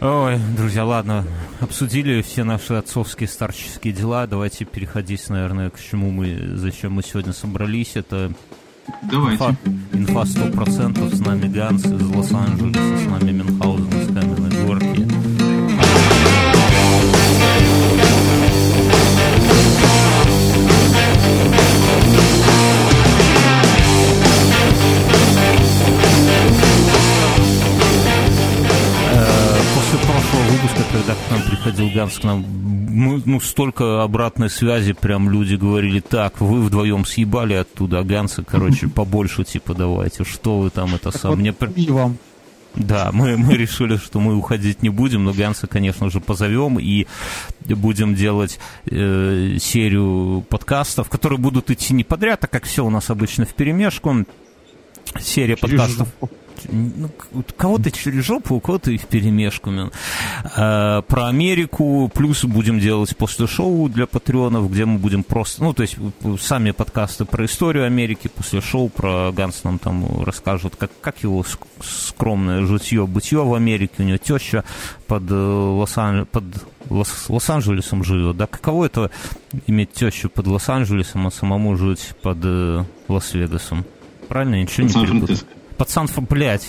[0.00, 1.24] Ой, друзья, ладно,
[1.60, 4.28] обсудили все наши отцовские старческие дела.
[4.28, 7.96] Давайте переходить, наверное, к чему мы, зачем мы сегодня собрались.
[7.96, 8.30] Это
[9.02, 9.44] Давайте.
[9.44, 9.56] Инфа,
[9.92, 11.14] инфа 100%.
[11.14, 14.08] С нами Ганс из Лос-Анджелеса, с нами Мюнхгаузен из
[30.92, 32.44] когда к нам приходил Ганс, к нам
[32.88, 38.42] мы, ну, столько обратной связи, прям люди говорили, так, вы вдвоем съебали оттуда, а Ганса,
[38.42, 41.38] короче, побольше, типа, давайте, что вы там, это сам...
[41.38, 41.54] Мне...
[41.76, 42.18] И вам.
[42.74, 47.06] Да, мы, мы решили, что мы уходить не будем, но Ганса, конечно же, позовем и
[47.60, 53.10] будем делать э, серию подкастов, которые будут идти не подряд, а как все у нас
[53.10, 54.24] обычно в перемешку.
[55.18, 56.08] Серия Через подкастов.
[56.20, 56.30] Жопу
[56.68, 57.10] ну,
[57.56, 59.70] кого-то через жопу, у кого-то и в перемешку.
[60.56, 65.72] А, про Америку, плюс будем делать после шоу для патреонов, где мы будем просто, ну,
[65.72, 65.96] то есть
[66.40, 71.44] сами подкасты про историю Америки, после шоу про Ганс нам там расскажут, как, как его
[71.82, 74.64] скромное житье-бытие в Америке, у него теща
[75.06, 76.44] под, э, Лос-Анджелесом под
[76.90, 79.10] Лос-Анджелесом живет, да, каково это
[79.66, 83.84] иметь тещу под Лос-Анджелесом, а самому жить под э, Лас-Вегасом?
[84.28, 85.36] Правильно, ничего не перепутал
[85.78, 86.68] под сан блядь.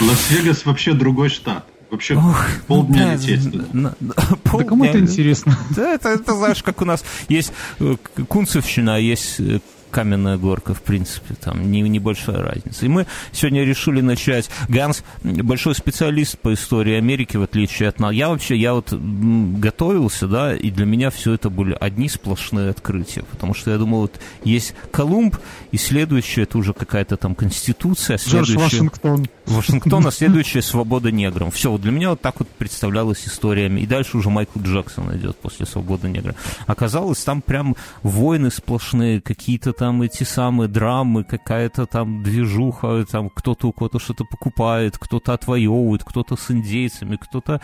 [0.00, 1.64] Лас-Вегас вообще другой штат.
[1.90, 3.64] Вообще Ох, полдня да, лететь туда.
[3.72, 4.58] На, на, полдня.
[4.58, 5.56] Да кому это интересно?
[5.70, 7.96] Да, это, это знаешь, как у нас есть э,
[8.28, 9.60] Кунцевщина, а есть э,
[9.94, 12.84] каменная горка, в принципе, там не, небольшая разница.
[12.84, 14.50] И мы сегодня решили начать.
[14.68, 18.12] Ганс большой специалист по истории Америки, в отличие от нас.
[18.12, 23.22] Я вообще, я вот готовился, да, и для меня все это были одни сплошные открытия,
[23.22, 25.36] потому что я думал, вот есть Колумб,
[25.70, 28.56] и следующее это уже какая-то там конституция, следующее...
[28.56, 29.26] Джордж Вашингтон.
[29.46, 31.52] Вашингтон, а следующее свобода неграм.
[31.52, 33.68] Все, вот для меня вот так вот представлялась история.
[33.68, 36.34] И дальше уже Майкл Джексон идет после свободы негра.
[36.66, 43.28] Оказалось, там прям войны сплошные, какие-то там там эти самые драмы, какая-то там движуха, там
[43.28, 47.60] кто-то у кого-то что-то покупает, кто-то отвоевывает, кто-то с индейцами, кто-то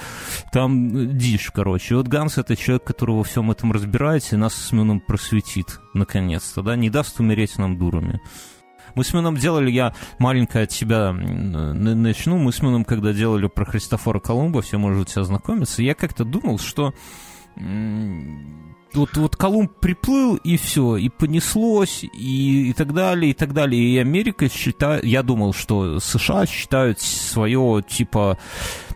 [0.52, 1.94] там э, дичь, короче.
[1.94, 5.80] И вот Ганс это человек, который во всем этом разбирается и нас с Мюном просветит,
[5.94, 8.20] наконец-то, да, не даст умереть нам дурами.
[8.94, 13.64] Мы с Мюном делали, я маленько от себя начну, мы с Мюном, когда делали про
[13.64, 16.92] Христофора Колумба, все можете ознакомиться, я как-то думал, что
[18.94, 23.82] вот, вот Колумб приплыл, и все, и понеслось, и, и так далее, и так далее.
[23.82, 28.38] И Америка считает, я думал, что США считают свое, типа,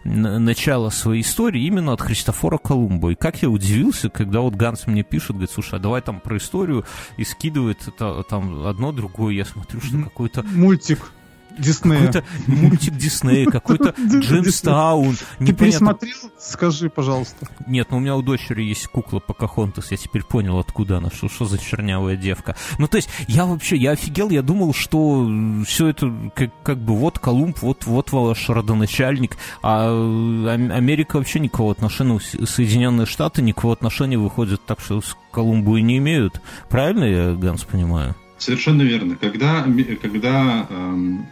[0.04, 3.12] начало своей истории именно от Христофора Колумба.
[3.12, 6.36] И как я удивился, когда вот Ганс мне пишет, говорит, слушай, а давай там про
[6.36, 6.84] историю,
[7.16, 10.42] и скидывает это, там одно, другое, я смотрю, что какой-то...
[10.42, 11.12] Мультик.
[11.58, 12.06] Диснея.
[12.06, 15.16] Какой-то мультик Диснея, какой-то Джеймстаун.
[15.38, 16.16] Ты пересмотрел?
[16.38, 17.48] Скажи, пожалуйста.
[17.66, 21.28] Нет, ну у меня у дочери есть кукла Покахонтас, я теперь понял, откуда она, что,
[21.28, 22.56] что за чернявая девка.
[22.78, 25.28] Ну, то есть, я вообще, я офигел, я думал, что
[25.66, 31.72] все это как, как бы вот Колумб, вот, вот ваш родоначальник, а Америка вообще никакого
[31.72, 36.40] отношения, Соединенные Штаты никакого отношения выходит так, что с Колумбу и не имеют.
[36.68, 38.14] Правильно я, Ганс, понимаю?
[38.38, 39.16] Совершенно верно.
[39.16, 39.64] Когда,
[40.02, 41.26] когда эм,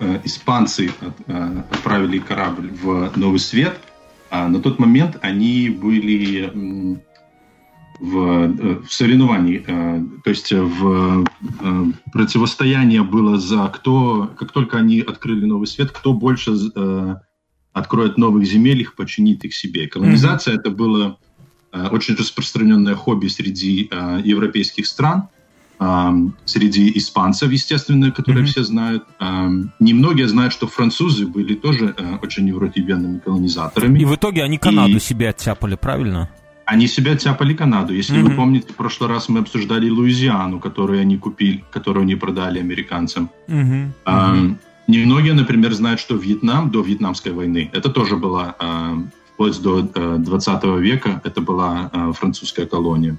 [0.00, 3.78] э, испанцы э, отправили корабль в Новый Свет,
[4.30, 6.98] э, на тот момент они были
[8.00, 11.24] в, э, в соревновании, э, то есть в
[12.12, 16.54] противостояние было за кто, как только они открыли Новый Свет, кто больше
[17.72, 19.86] откроет новых земель, их починит их себе.
[19.86, 20.60] Колонизация mm-hmm.
[20.60, 21.18] это было
[21.92, 23.88] очень распространенное хобби среди
[24.24, 25.28] европейских стран
[26.44, 28.48] среди испанцев, естественно, которые mm-hmm.
[28.48, 29.04] все знают.
[29.78, 34.00] Немногие знают, что французы были тоже э, очень невротибенными колонизаторами.
[34.00, 34.98] И в итоге они Канаду и...
[34.98, 36.28] себе оттяпали, правильно?
[36.64, 37.94] Они себя оттяпали Канаду.
[37.94, 38.28] Если mm-hmm.
[38.28, 43.30] вы помните, в прошлый раз мы обсуждали Луизиану, которую они купили, которую они продали американцам.
[43.46, 43.90] Mm-hmm.
[44.04, 44.56] Mm-hmm.
[44.88, 48.56] Немногие, например, знают, что Вьетнам до Вьетнамской войны, это тоже была
[49.38, 53.16] вплоть до 20 э, века, это была э, французская колония.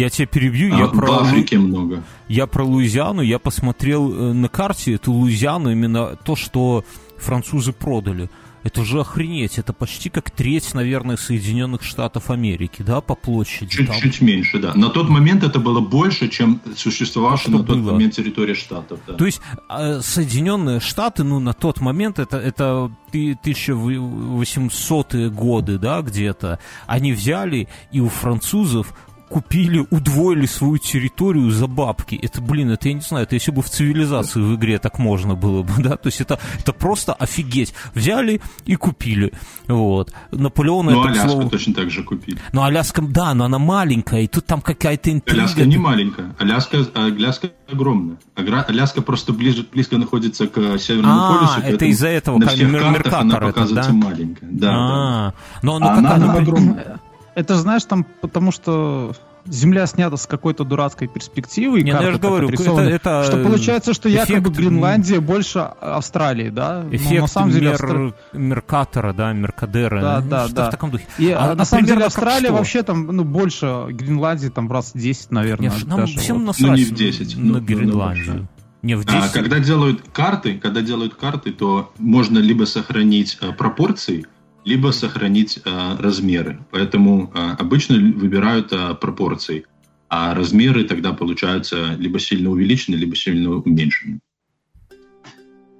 [0.00, 0.76] Я тебя перебью.
[0.76, 1.06] Я а, про...
[1.06, 2.02] В Африке много.
[2.26, 6.84] Я про Луизиану, я посмотрел э, на карте эту Луизиану, именно то, что
[7.18, 8.30] французы продали.
[8.62, 13.70] Это же охренеть, это почти как треть, наверное, Соединенных Штатов Америки, да, по площади.
[13.70, 14.74] Чуть-чуть меньше, да.
[14.74, 17.92] На тот момент это было больше, чем существовавшая на тот было.
[17.92, 19.00] момент территория Штатов.
[19.06, 19.14] Да.
[19.14, 26.58] То есть а, Соединенные Штаты, ну, на тот момент, это, это 1800-е годы, да, где-то,
[26.86, 28.92] они взяли и у французов
[29.30, 32.16] купили, удвоили свою территорию за бабки.
[32.20, 35.34] Это, блин, это я не знаю, это если бы в цивилизации в игре так можно
[35.34, 37.72] было бы, да, то есть это, это просто офигеть.
[37.94, 39.32] Взяли и купили,
[39.68, 40.12] вот.
[40.32, 42.38] Наполеона Ну, Аляску слову- точно так же купили.
[42.52, 45.42] Ну, Аляска, да, но она маленькая, и тут там какая-то интрига.
[45.42, 46.34] Аляска не маленькая.
[46.38, 48.16] Аляска, Аляска огромная.
[48.34, 51.60] Аляска просто ближе, близко находится к Северному А, полюсу.
[51.74, 53.96] это из-за этого, на всех картах она это, показывается да?
[53.96, 54.48] маленькая.
[54.50, 54.72] Да, да.
[54.72, 57.00] А, но, ну, А она она- на огромная.
[57.34, 59.12] Это, знаешь, там, потому что
[59.46, 63.42] Земля снята с какой-то дурацкой перспективы, и Не, ну я же говорю, это- это, что
[63.42, 66.82] получается, что эффект, якобы Гренландия больше Австралии, да?
[66.82, 70.00] Но Эффект на самом деле Мер- Австра- Меркатора, да, Меркадера.
[70.00, 70.68] Да, ну, да, что да.
[70.68, 71.06] в таком духе.
[71.18, 72.52] И, А, а, на самом деле Австралия что?
[72.54, 75.70] вообще там ну, больше Гренландии там в раз 10, наверное.
[75.70, 76.46] Не, нам даже всем вот.
[76.48, 78.34] насрать Ну, не в 10, на ну, ну, Гренландию.
[78.34, 78.48] ну,
[78.82, 79.32] не в А, 10.
[79.32, 84.26] когда делают карты, когда делают карты, то можно либо сохранить э, пропорции,
[84.64, 86.60] либо сохранить э, размеры.
[86.70, 89.64] Поэтому э, обычно выбирают э, пропорции,
[90.08, 94.20] а размеры тогда получаются либо сильно увеличены, либо сильно уменьшены.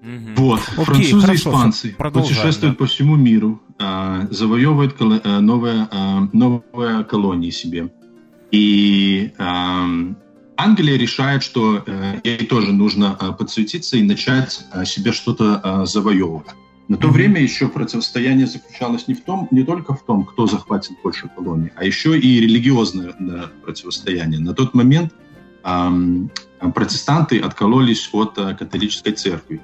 [0.03, 0.35] Мгм.
[0.37, 2.79] Вот, Окей, французы и испанцы путешествуют да.
[2.79, 7.93] по всему миру, а, завоевывают коло- а, новые, а, новые колонии себе.
[8.51, 10.17] И ам,
[10.57, 15.87] Англия решает, что э, ей тоже нужно а, подсуетиться и начать а, себе что-то а,
[15.87, 16.49] завоевывать.
[16.91, 20.97] На то время еще противостояние заключалось не в том, не только в том, кто захватит
[21.05, 24.41] больше колоний, а еще и религиозное да, противостояние.
[24.41, 25.15] На тот момент
[25.63, 26.33] ам,
[26.75, 29.61] протестанты откололись от а, католической церкви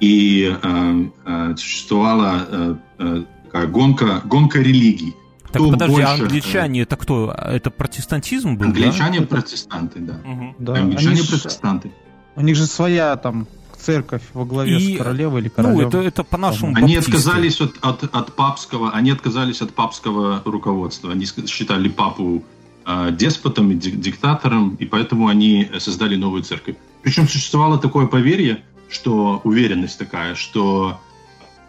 [0.00, 5.14] и э, э, существовала э, э, такая гонка, гонка религий.
[5.52, 7.32] Так Кто подожди, а больше, англичане это кто?
[7.32, 10.14] Это протестантизм был, Англичане Это- протестанты, да.
[10.14, 10.28] да?
[10.30, 10.56] Мгм.
[10.58, 11.92] Да, Англичане они протестанты.
[12.34, 13.46] у них же своя там
[13.82, 15.88] церковь во главе И, с королевой или Ну, королем.
[15.88, 17.10] это, это по-нашему Они баптисты.
[17.12, 21.12] отказались от, от, от папского, они отказались от папского руководства.
[21.12, 22.44] Они считали папу
[22.86, 26.76] э, деспотом и дик- диктатором, и поэтому они создали новую церковь.
[27.02, 31.00] Причем существовало такое поверье, что уверенность такая, что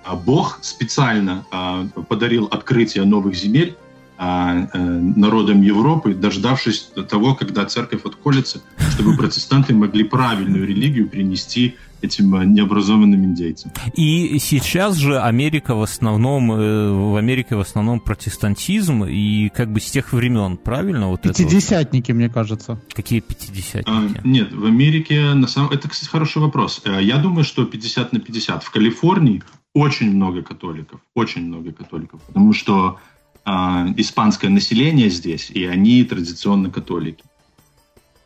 [0.06, 3.76] а, Бог специально а, подарил открытие новых земель
[4.18, 8.62] а, э, народам Европы, дождавшись до того, когда церковь отколется,
[8.92, 13.72] чтобы протестанты могли правильную религию принести этим а, необразованным индейцам.
[13.96, 19.80] И сейчас же Америка в основном, э, в Америке в основном протестантизм, и как бы
[19.80, 21.08] с тех времен, правильно?
[21.08, 21.38] Вот это вот?
[21.38, 22.80] Пятидесятники, мне кажется.
[22.94, 24.22] Какие А, пятидесятники?
[24.24, 26.82] нет, в Америке на самом это, кстати, хороший вопрос.
[26.86, 28.64] Э, Я думаю, что 50 на 50.
[28.64, 29.42] В Калифорнии
[29.74, 33.00] очень много католиков, очень много католиков, потому что
[33.46, 37.24] а, испанское население здесь, и они традиционно католики.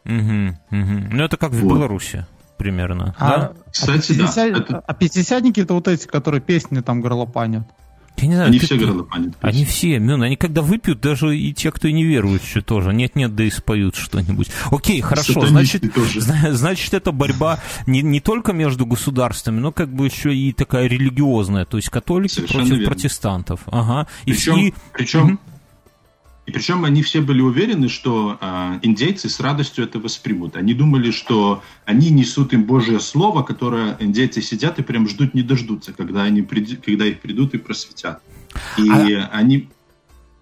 [0.04, 1.10] Мгм, мгм.
[1.12, 1.74] Ну, это как в Вот.
[1.76, 2.26] Беларуси
[2.58, 3.54] примерно, А, да?
[3.72, 7.68] Кстати, да, пятидесят- это- а пятидесятники это вот эти, которые песни там горлопанят.
[8.20, 9.36] Я не знаю, Они ты- все ты- горлопанят.
[9.42, 12.92] Они все, Мюн, они когда выпьют, даже и те, кто и не верует, еще тоже.
[12.94, 14.50] Нет-нет, да и споют что-нибудь.
[14.72, 16.22] Окей, хорошо, значит, тоже.
[16.22, 20.88] зна- значит, это борьба не, не только между государствами, но как бы еще и такая
[20.88, 22.94] религиозная, то есть католики Совершенно против верно.
[22.94, 23.60] протестантов.
[23.68, 24.08] Ага.
[24.26, 25.40] И, Причем, и- причем, Мгм.
[26.48, 30.56] И причем они все были уверены, что а, индейцы с радостью это воспримут.
[30.56, 35.42] Они думали, что они несут им Божье Слово, которое индейцы сидят и прям ждут, не
[35.42, 38.22] дождутся, когда, они приди- когда их придут и просветят.
[38.78, 39.68] И А- они...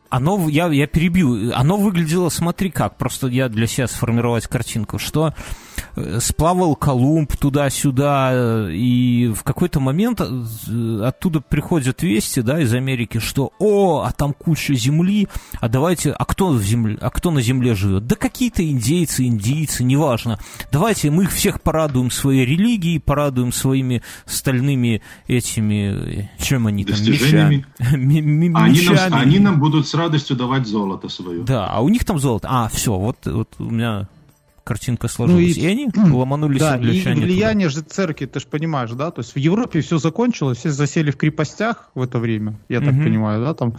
[0.09, 5.33] Оно, я, я перебью, оно выглядело, смотри как, просто я для себя сформировать картинку, что
[5.74, 5.74] э,
[6.19, 13.19] сплавал Колумб туда-сюда, э, и в какой-то момент э, оттуда приходят вести, да, из Америки,
[13.19, 15.27] что, о, а там куча земли,
[15.59, 18.07] а давайте, а кто, в земле, а кто на земле живет?
[18.07, 20.39] Да какие-то индейцы, индийцы, неважно.
[20.71, 26.99] Давайте мы их всех порадуем своей религией, порадуем своими стальными этими, э, чем они там,
[26.99, 27.65] мечами.
[27.95, 31.43] Ми- ми- А они, нам, они нам будут с радостью давать золото свое.
[31.43, 32.47] Да, а у них там золото.
[32.51, 34.07] А, все, вот, вот у меня
[34.65, 35.55] картинка сложилась.
[35.55, 37.25] Ну и, и- они ломанулись Да, и англичане туда.
[37.27, 39.11] влияние же церкви, ты же понимаешь, да?
[39.11, 42.93] То есть в Европе все закончилось, все засели в крепостях в это время, я так
[42.95, 43.03] Мгм.
[43.03, 43.77] понимаю, да, там.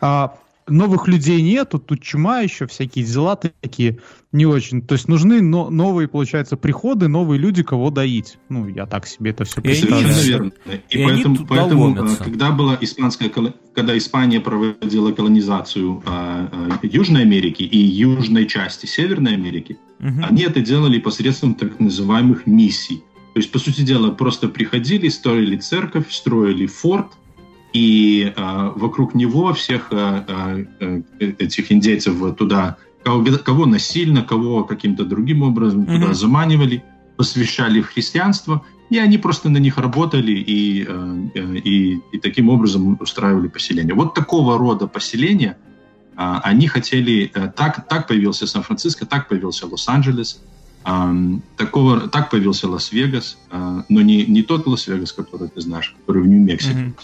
[0.00, 0.38] А
[0.70, 3.98] новых людей нету, тут чума еще, всякие дела такие
[4.32, 4.82] не очень.
[4.82, 8.38] То есть нужны но, новые, получается, приходы, новые люди, кого доить.
[8.48, 10.52] Ну, я так себе это все И они Совершенно верно.
[10.90, 13.30] И, и поэтому, поэтому э, когда была испанская,
[13.74, 16.48] когда Испания проводила колонизацию э,
[16.82, 20.24] э, Южной Америки и южной части Северной Америки, Мгм.
[20.24, 23.02] они это делали посредством так называемых миссий.
[23.34, 27.12] То есть, по сути дела, просто приходили, строили церковь, строили форт,
[27.72, 34.64] и э, вокруг него всех э, э, э, этих индейцев туда, кого, кого насильно, кого
[34.64, 36.14] каким-то другим образом туда Мгм.
[36.14, 36.82] заманивали,
[37.16, 42.48] посвящали в христианство, и они просто на них работали и, э, э, и, и таким
[42.48, 43.94] образом устраивали поселение.
[43.94, 45.58] Вот такого рода поселения
[46.16, 50.40] а, они хотели, э, так, так появился Сан-Франциско, так появился Лос-Анджелес,
[51.56, 56.78] такого, так появился Лас-Вегас, но не, не тот Лас-Вегас, который ты знаешь, который в Нью-Мексико,
[56.78, 56.94] mm-hmm.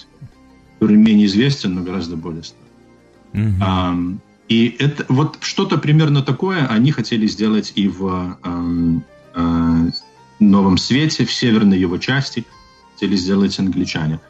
[0.84, 2.68] Который менее известен, но гораздо более старый.
[3.32, 4.18] Mm-hmm.
[4.48, 8.36] И это вот что-то примерно такое они хотели сделать и в
[10.40, 12.44] Новом Свете, в северной его части,
[12.92, 14.20] хотели сделать англичане.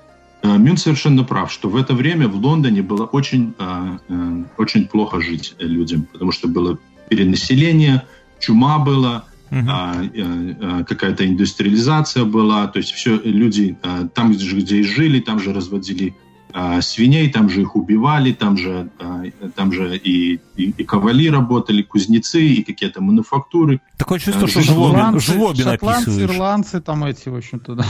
[0.42, 4.86] Э, Мюн совершенно прав, что в это время в Лондоне было очень, э, э, очень
[4.86, 8.02] плохо жить людям, потому что было перенаселение,
[8.38, 10.84] чума была, uh-huh.
[10.84, 13.76] какая-то индустриализация была, то есть все люди
[14.14, 16.14] там, где и жили, там же разводили
[16.56, 19.24] а, свиней, там же их убивали, там же, а,
[19.56, 23.80] там же и, и, и ковали работали, кузнецы, и какие-то мануфактуры.
[23.98, 27.84] Такое чувство, а, что Жлобин, Жлобин Шотландцы, ирландцы там эти, в общем-то, да.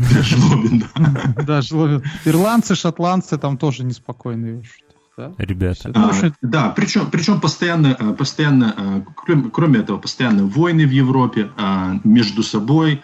[0.22, 1.34] Жлобин, да.
[1.46, 2.02] Да, Жлобин.
[2.24, 4.64] Ирландцы, шотландцы там тоже неспокойные.
[5.16, 5.34] Да?
[5.38, 5.92] Ребята.
[5.94, 6.10] А,
[6.42, 11.50] да, причем, причем постоянно, постоянно кроме, кроме этого, постоянно войны в Европе
[12.02, 13.02] между собой,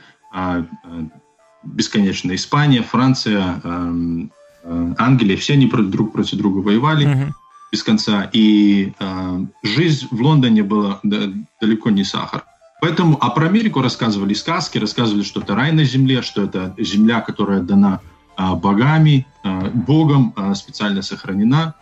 [1.63, 3.61] бесконечно Испания, Франция,
[4.99, 7.33] Англия, все они друг против друга воевали uh-huh.
[7.73, 11.31] без конца, и э, жизнь в Лондоне была да,
[11.61, 12.45] далеко не сахар.
[12.81, 17.21] Поэтому, а про Америку рассказывали сказки, рассказывали, что это рай на земле, что это земля,
[17.21, 18.01] которая дана
[18.37, 21.75] э, богами, э, Богом э, специально сохранена,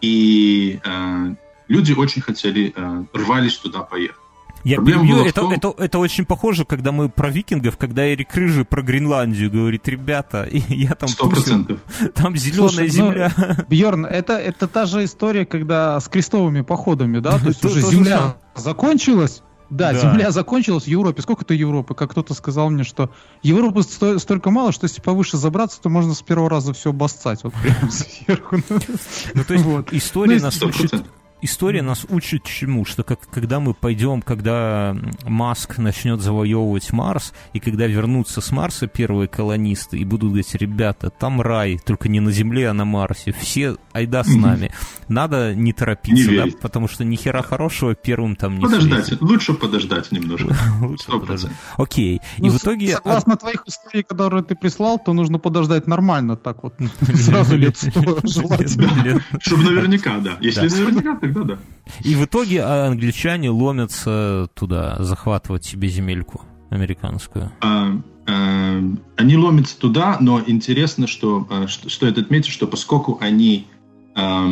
[0.00, 1.34] и э,
[1.68, 4.25] люди очень хотели, э, рвались туда поехать.
[4.66, 5.52] Я перебью, это, том...
[5.52, 10.48] это, это очень похоже, когда мы про викингов, когда Эрик Рыжий про Гренландию говорит, ребята,
[10.50, 12.12] я там 100%.
[12.14, 13.32] там зеленая Слушай, ну, земля.
[13.36, 17.80] Ну, Бьерн, это, это та же история, когда с крестовыми походами, да, то есть уже
[17.80, 21.22] земля закончилась, да, да, земля закончилась в Европе.
[21.22, 21.94] Сколько-то Европы?
[21.94, 23.10] Как кто-то сказал мне, что
[23.44, 27.44] Европы сто- столько мало, что если повыше забраться, то можно с первого раза все обоссать.
[27.44, 28.56] Вот прямо сверху.
[28.68, 29.92] Ну, то есть вот.
[29.92, 31.04] история ну, нас учит
[31.40, 32.84] история нас учит чему?
[32.84, 38.86] Что как, когда мы пойдем, когда Маск начнет завоевывать Марс, и когда вернутся с Марса
[38.86, 43.32] первые колонисты и будут говорить, ребята, там рай, только не на Земле, а на Марсе,
[43.32, 44.70] все айда с нами.
[45.08, 49.22] Надо не торопиться, не да, потому что ни хера хорошего первым там не Подождать, светит.
[49.22, 50.54] лучше подождать немножко.
[50.80, 51.52] лучше подождать.
[51.76, 52.94] Окей, и ну, в итоге...
[52.94, 56.74] Согласно твоих историй, которые ты прислал, то нужно подождать нормально, так вот,
[57.14, 59.22] сразу лет сто желательно.
[59.40, 60.38] Чтобы наверняка, да.
[60.40, 61.58] Если наверняка, тогда да.
[62.02, 67.52] И в итоге англичане ломятся туда, захватывать себе земельку американскую.
[67.60, 67.92] А,
[68.26, 68.82] а,
[69.16, 73.66] они ломятся туда, но интересно, что, а, что стоит отметить, что поскольку они
[74.14, 74.48] а,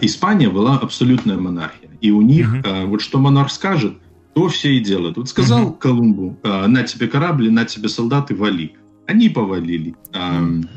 [0.00, 2.62] Испания была абсолютная монархия, и у них угу.
[2.64, 3.94] а, вот что монарх скажет,
[4.34, 5.16] то все и делают.
[5.16, 5.72] Вот сказал угу.
[5.74, 8.74] Колумбу, а, на тебе корабли, на тебе солдаты, вали.
[9.06, 9.94] Они повалили.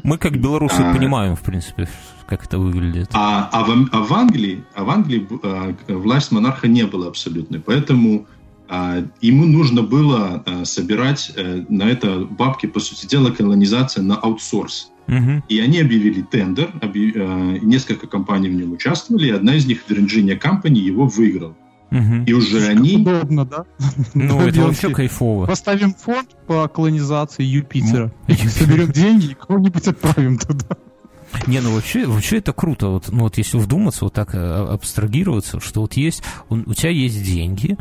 [0.03, 1.87] Мы, как белорусы, а, понимаем, в принципе,
[2.27, 3.09] как это выглядит.
[3.13, 7.59] А, а, в, а в Англии, а в Англии а, власть монарха не была абсолютной,
[7.59, 8.27] поэтому
[8.67, 14.15] а, ему нужно было а, собирать а, на это бабки, по сути дела, колонизация на
[14.15, 14.91] аутсорс.
[15.07, 15.43] Угу.
[15.47, 17.13] И они объявили тендер, объяв...
[17.15, 21.55] а, несколько компаний в нем участвовали, и одна из них, Virginia Company, его выиграл.
[21.91, 22.23] Угу.
[22.25, 22.97] И уже они...
[22.97, 23.65] Удобно, да?
[24.13, 25.45] Ну, это вообще кайфово.
[25.45, 28.11] Поставим фонд по колонизации Юпитера.
[28.27, 30.65] Соберем деньги и кого-нибудь отправим туда.
[31.45, 32.87] Не, ну вообще, вообще это круто.
[32.87, 36.89] Вот, ну вот если вдуматься, вот так э, абстрагироваться, что вот есть, у, у тебя
[36.89, 37.77] есть деньги,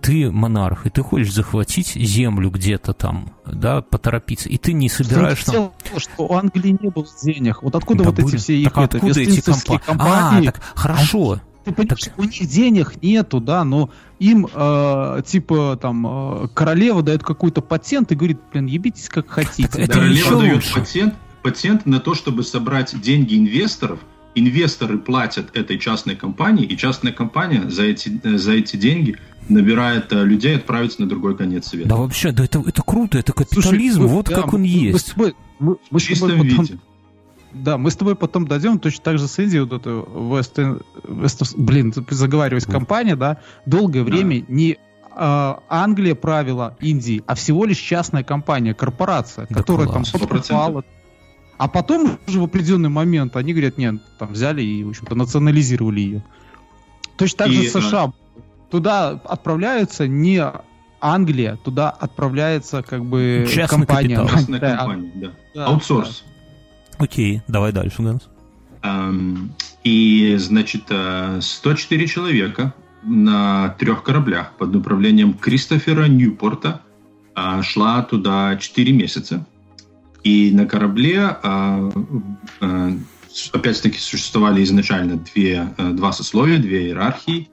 [0.00, 5.42] ты монарх, и ты хочешь захватить землю где-то там, да, поторопиться, и ты не собираешь
[5.44, 5.72] там...
[5.96, 7.62] что у Англии не было денег.
[7.62, 8.34] Вот откуда да вот были.
[8.34, 9.78] эти все их так откуда эти компа...
[9.78, 10.48] компании?
[10.48, 11.40] А, так хорошо.
[11.64, 12.18] Ты понимаешь, так...
[12.18, 16.06] у них денег нету, да, но им, э, типа, там,
[16.44, 19.68] э, королева дает какой-то патент и говорит, блин, ебитесь как хотите.
[19.68, 20.74] Так это королева дает лучше.
[20.74, 24.00] патент, патент на то, чтобы собрать деньги инвесторов,
[24.34, 30.24] инвесторы платят этой частной компании, и частная компания за эти, за эти деньги набирает э,
[30.24, 31.88] людей отправиться на другой конец света.
[31.88, 35.16] Да вообще, да это, это круто, это капитализм, Слушай, вот да, как он мы, есть.
[35.16, 36.78] Мы, мы, мы в чистом потом, виде.
[37.52, 41.54] Да, мы с тобой потом дойдем точно так же с Индией, вот эту West, West,
[41.56, 44.10] блин, заговариваюсь, компания, да, долгое да.
[44.10, 44.78] время не
[45.16, 50.10] э, Англия правила Индии, а всего лишь частная компания, корпорация, да которая класс.
[50.10, 50.84] там покупала
[51.60, 56.00] а потом уже в определенный момент они говорят, нет, там взяли и, в общем-то, национализировали
[56.00, 56.24] ее.
[57.18, 58.04] Точно так и, же США.
[58.04, 58.12] А...
[58.70, 60.42] Туда отправляются не
[61.02, 64.16] Англия, туда отправляется как бы Частный компания.
[64.16, 64.38] Капитал.
[64.38, 64.76] Частная да.
[64.78, 65.30] компания, да.
[65.54, 66.24] да Аутсорс.
[66.24, 66.29] Да.
[67.00, 68.28] Окей, давай дальше, Ганс.
[68.82, 69.50] Um,
[69.84, 76.82] и, значит, 104 э, человека на трех кораблях под управлением Кристофера Ньюпорта
[77.34, 79.46] э, шла туда 4 месяца.
[80.22, 81.90] И на корабле а,
[83.52, 87.48] опять-таки существовали изначально две, э, два сословия, две иерархии.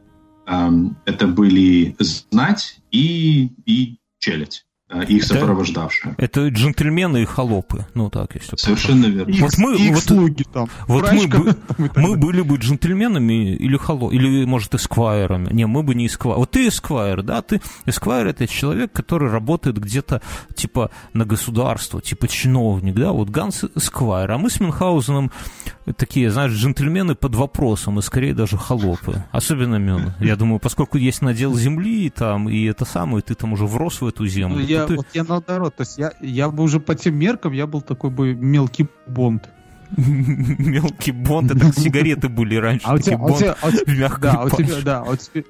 [0.47, 4.66] Эм, это были знать и, и челядь.
[4.89, 6.15] Э, их это, сопровождавшие.
[6.17, 9.35] Это джентльмены и холопы, ну так, если Совершенно верно.
[9.41, 10.69] Вот мы, их вот, слуги там.
[10.87, 11.57] Вот мы, бы,
[11.97, 15.53] мы были бы джентльменами или холо, или, может, эсквайрами.
[15.53, 16.37] Не, мы бы не эсквайр.
[16.37, 20.21] Вот ты эсквайр, да, ты эсквайр это человек, который работает где-то,
[20.55, 24.31] типа, на государство, типа чиновник, да, вот Ганс эсквайр.
[24.31, 25.31] А мы с Мюнхгаузеном
[25.93, 29.23] такие, знаешь, джентльмены под вопросом, и скорее даже холопы.
[29.31, 30.13] Особенно Мюн.
[30.19, 34.07] Я думаю, поскольку есть надел земли там, и это самое, ты там уже врос в
[34.07, 34.57] эту землю.
[34.57, 34.95] Ну, я, ты...
[34.95, 38.09] вот я наоборот, то есть я, я бы уже по тем меркам, я был такой
[38.09, 39.49] бы мелкий бонд.
[39.97, 42.85] Мелкий бонд, это сигареты были раньше.
[42.85, 45.15] А у тебя, а у тебя, а у тебя, да, у тебя, да, а у
[45.15, 45.43] тебя,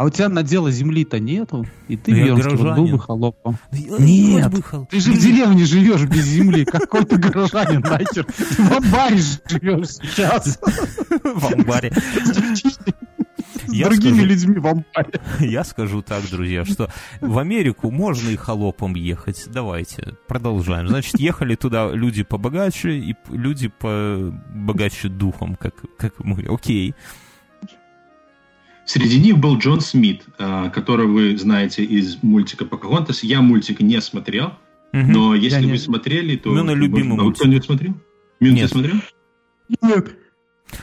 [0.00, 3.58] а у тебя надела земли-то нету, и ты, Вернский, вот был бы холопом.
[3.70, 4.50] Нет,
[4.88, 6.64] ты же в деревне живешь без земли.
[6.64, 8.24] Какой ты горожанин, нахер?
[8.26, 10.58] В амбаре живешь сейчас.
[11.22, 11.92] В амбаре.
[13.68, 15.20] Я другими скажу, людьми в амбаре.
[15.40, 16.88] Я скажу так, друзья, что
[17.20, 19.48] в Америку можно и холопом ехать.
[19.48, 20.88] Давайте, продолжаем.
[20.88, 26.46] Значит, ехали туда люди побогаче и люди побогаче духом, как, как мы.
[26.48, 26.94] Окей.
[28.90, 33.22] Среди них был Джон Смит, а, которого вы знаете из мультика «Покахонтас».
[33.22, 34.46] Я мультик не смотрел,
[34.92, 35.06] угу.
[35.06, 36.50] но если Я вы смотрели, то...
[36.50, 37.40] Ну, на любимый мультик.
[37.40, 37.94] А кто-нибудь смотрел?
[38.40, 38.68] Мин, Нет.
[38.68, 38.96] ты смотрел?
[39.80, 40.18] Нет.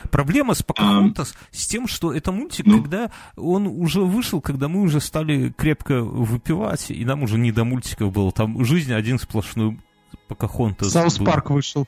[0.09, 2.81] Проблема с Покахонтас а, с тем, что это мультик, ну?
[2.81, 7.65] когда он уже вышел, когда мы уже стали крепко выпивать, и нам уже не до
[7.65, 8.31] мультиков было.
[8.31, 9.81] Там жизнь один сплошной
[10.29, 10.93] Покахонтас.
[10.93, 11.85] South Park вышел.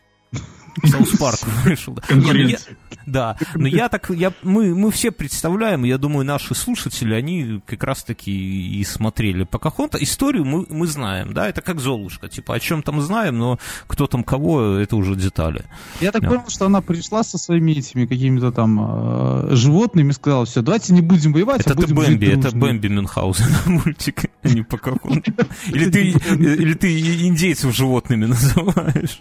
[0.85, 1.93] South Park вышел.
[1.93, 2.15] Да.
[2.15, 2.57] Не, ну я,
[3.05, 7.83] да, но я так, я, мы, мы все представляем, я думаю, наши слушатели, они как
[7.83, 10.01] раз-таки и смотрели Покахонта.
[10.01, 14.07] Историю мы, мы знаем, да, это как Золушка, типа, о чем там знаем, но кто
[14.07, 15.65] там кого, это уже детали.
[16.01, 16.29] Я так да.
[16.29, 21.01] понял, что она пришла со своими этими какими-то там э, животными, сказала, все, давайте не
[21.01, 25.31] будем воевать, это а будем Бэмби, жить это Бэмби Мюнхгаузен мультик, а не Покахонта.
[25.67, 29.19] Или ты, или ты индейцев животными называешь?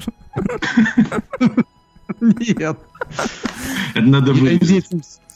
[2.20, 2.78] Нет.
[3.94, 4.62] Это надо быть.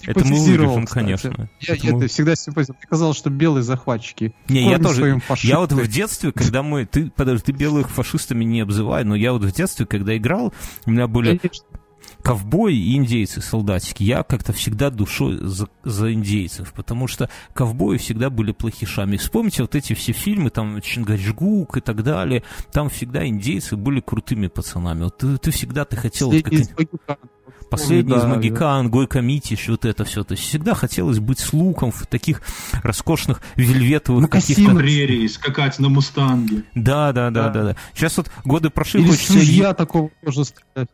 [0.05, 1.49] Это мы вырежем, конечно.
[1.61, 2.09] Я, это, мы...
[2.09, 2.79] всегда симпатизировал.
[2.81, 4.35] Мне казалось, что белые захватчики.
[4.49, 5.21] Не, я тоже.
[5.43, 6.87] Я вот в детстве, когда мы...
[6.87, 10.53] Ты, подожди, ты белых фашистами не обзывай, но я вот в детстве, когда играл,
[10.87, 11.39] у меня были...
[11.39, 11.65] Конечно
[12.23, 18.31] ковбои и индейцы, солдатики, я как-то всегда душой за, за индейцев, потому что ковбои всегда
[18.31, 19.17] были плохишами.
[19.17, 24.47] Вспомните вот эти все фильмы, там Чингачгук и так далее, там всегда индейцы были крутыми
[24.47, 25.05] пацанами.
[25.05, 26.31] Вот ты, ты всегда ты хотел...
[26.31, 27.19] Последний вот,
[27.71, 30.25] Последний из Магикан, Гойко Митич, вот это все.
[30.25, 32.43] То есть всегда хотелось быть с луком в таких
[32.83, 34.75] роскошных вельветовых каких-то...
[34.77, 36.65] прерии, скакать на мустанге.
[36.75, 37.77] Да, да, да, да, да.
[37.95, 39.39] Сейчас вот годы прошли, Или хочется...
[39.39, 40.89] я такого тоже сказать.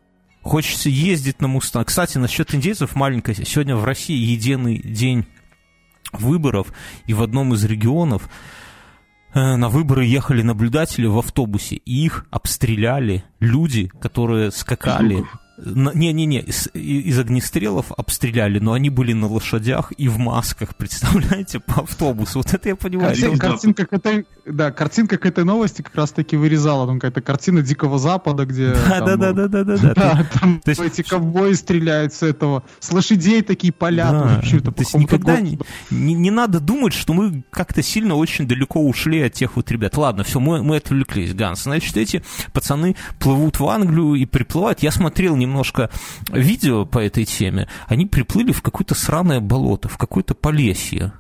[0.49, 1.89] Хочется ездить на Мустанг.
[1.89, 3.35] Кстати, насчет индейцев маленькая.
[3.35, 5.27] Сегодня в России единый день
[6.11, 6.73] выборов,
[7.05, 8.31] и в одном из регионов
[9.35, 15.23] э, на выборы ехали наблюдатели в автобусе, и их обстреляли люди, которые скакали.
[15.65, 21.83] Не-не-не, из, из огнестрелов обстреляли, но они были на лошадях и в масках, представляете, по
[21.83, 22.39] автобусу.
[22.39, 23.09] Вот это я понимаю.
[23.09, 26.87] Картин, картинка, к этой, да, картинка к этой новости как раз-таки вырезала.
[26.87, 28.75] Там какая-то картина Дикого Запада, где...
[28.89, 29.79] Да-да-да-да-да.
[29.99, 30.81] Да, там то есть...
[30.81, 32.63] эти ковбои стреляют с этого.
[32.79, 34.11] С лошадей такие поля.
[34.11, 34.41] Да.
[34.41, 35.59] то есть никогда не,
[35.91, 39.97] не, не надо думать, что мы как-то сильно очень далеко ушли от тех вот ребят.
[39.97, 41.65] Ладно, все, мы, мы отвлеклись, Ганс.
[41.65, 44.83] Значит, эти пацаны плывут в Англию и приплывают.
[44.83, 45.91] Я смотрел не немножко
[46.33, 51.13] видео по этой теме, они приплыли в какое-то сраное болото, в какое-то полесье.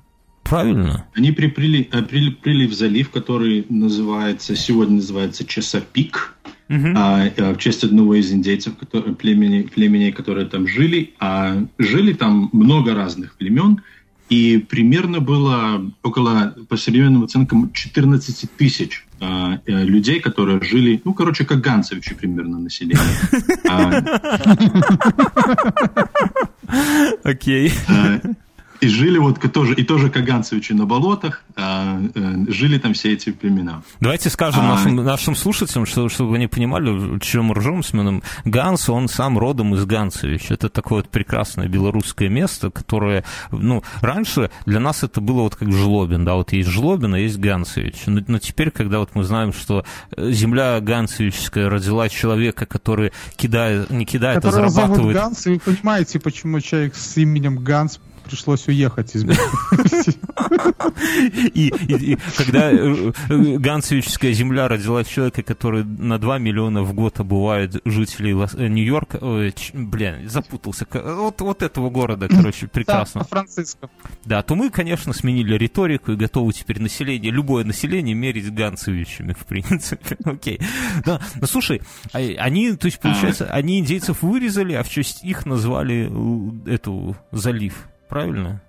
[0.45, 1.07] Правильно?
[1.15, 6.35] Они приплыли, э, приплыли в залив, который называется, сегодня называется Часопик,
[6.71, 6.93] uh-huh.
[6.97, 11.13] а, в честь одного из индейцев который, племени, племени, которые там жили.
[11.21, 13.83] А жили там много разных племен,
[14.31, 19.08] и примерно было около, по современным оценкам, 14 тысяч э,
[19.67, 22.99] людей, которые жили, ну, короче, как ганцевичи примерно население.
[23.71, 24.03] А,
[27.25, 27.73] Окей.
[28.81, 33.13] А, и жили вот тоже, и тоже каганцевичи на болотах, а, э, жили там все
[33.13, 33.83] эти племена.
[34.01, 34.69] Давайте скажем а...
[34.69, 38.23] нашим, нашим слушателям, что, чтобы они понимали, чем мы ржем с Мином.
[38.45, 40.51] Ганс, он сам родом из Ганцевич.
[40.51, 45.73] Это такое вот прекрасное белорусское место, которое, ну, раньше для нас это было вот как
[45.73, 48.03] Жлобин, да, вот есть Жлобин, а есть Ганцевич.
[48.07, 49.85] Но, но теперь, когда вот мы знаем, что
[50.17, 54.99] земля Ганцевичская родила человека, который кидает, не кидает, а зарабатывает...
[54.99, 59.25] Зовут Ганс, и вы понимаете, почему человек с именем Ганс пришлось уехать из
[61.55, 66.93] И, и, и когда э, э, Ганцевическая земля родила человека, который на 2 миллиона в
[66.93, 69.19] год обувает жителей э, Нью-Йорка,
[69.73, 73.25] блин, запутался, вот, вот этого города, короче, прекрасно.
[73.25, 73.91] Франциско.
[74.25, 79.47] Да, то мы, конечно, сменили риторику и готовы теперь население, любое население мерить Ганцевичами, в
[79.47, 80.17] принципе.
[80.25, 80.61] Окей.
[81.05, 85.47] Да, ну слушай, а- они, то есть, получается, они индейцев вырезали, а в честь их
[85.47, 86.11] назвали
[86.69, 88.63] эту залив, правильно?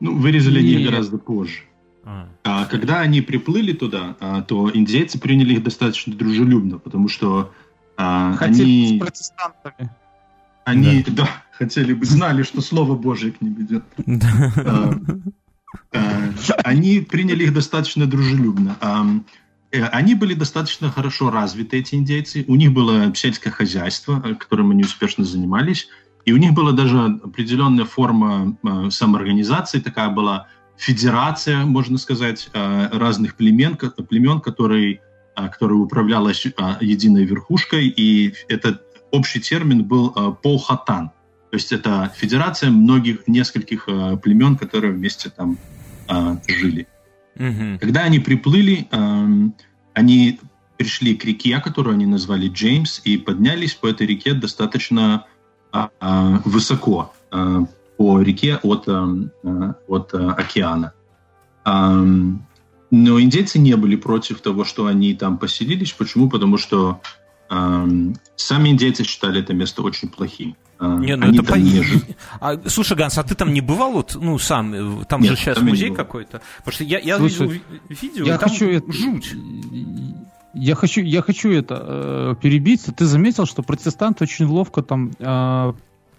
[0.00, 0.90] Ну, вырезали они Нет.
[0.90, 1.62] гораздо позже.
[2.04, 2.28] А.
[2.44, 7.52] А когда они приплыли туда, а, то индейцы приняли их достаточно дружелюбно, потому что
[7.96, 9.90] а, Хотели они, с протестантами.
[10.64, 11.28] они да.
[11.52, 13.84] хотели бы, знали, что Слово Божие к ним идет.
[14.06, 14.52] Да.
[14.56, 14.90] А,
[15.92, 18.76] а, Они приняли их достаточно дружелюбно.
[18.80, 19.04] А,
[19.72, 22.44] э, Они были достаточно хорошо развиты, эти индейцы.
[22.46, 25.88] У них было сельское хозяйство, которым они успешно занимались.
[26.26, 32.88] И у них была даже определенная форма э, самоорганизации, такая была федерация, можно сказать, э,
[32.92, 35.00] разных племен, племен, которые,
[35.36, 36.44] э, которая управлялась
[36.80, 37.86] единой верхушкой.
[37.86, 40.10] И этот общий термин был
[40.42, 41.10] полхатан.
[41.50, 43.88] То есть это федерация многих, нескольких
[44.20, 45.58] племен, которые вместе там
[46.48, 46.88] жили.
[47.36, 47.78] Мгм.
[47.78, 48.88] Когда они приплыли,
[49.94, 50.40] они
[50.76, 55.24] пришли к реке, которую они назвали Джеймс, и поднялись по этой реке достаточно
[56.44, 57.64] высоко а,
[57.96, 59.08] по реке от, а,
[59.88, 60.92] от а, океана.
[62.90, 65.92] Но индейцы не были против того, что они там поселились.
[65.92, 66.28] Почему?
[66.30, 67.00] Потому что
[67.48, 70.56] ам, сами индейцы считали это место очень плохим.
[70.78, 72.16] А, Не, ну они это там не жили.
[72.40, 75.36] А, слушай, Ганс, а ты там не бывал, вот, ну, сам, э, там Нет, же
[75.36, 76.42] сейчас там музей какой-то.
[76.58, 78.92] Потому что я, я Слушай, видел ви- видео, Я и там хочу это...
[78.92, 79.34] жуть.
[80.56, 82.82] Я хочу, я хочу это э, перебить.
[82.96, 85.72] Ты заметил, что протестанты очень ловко там э,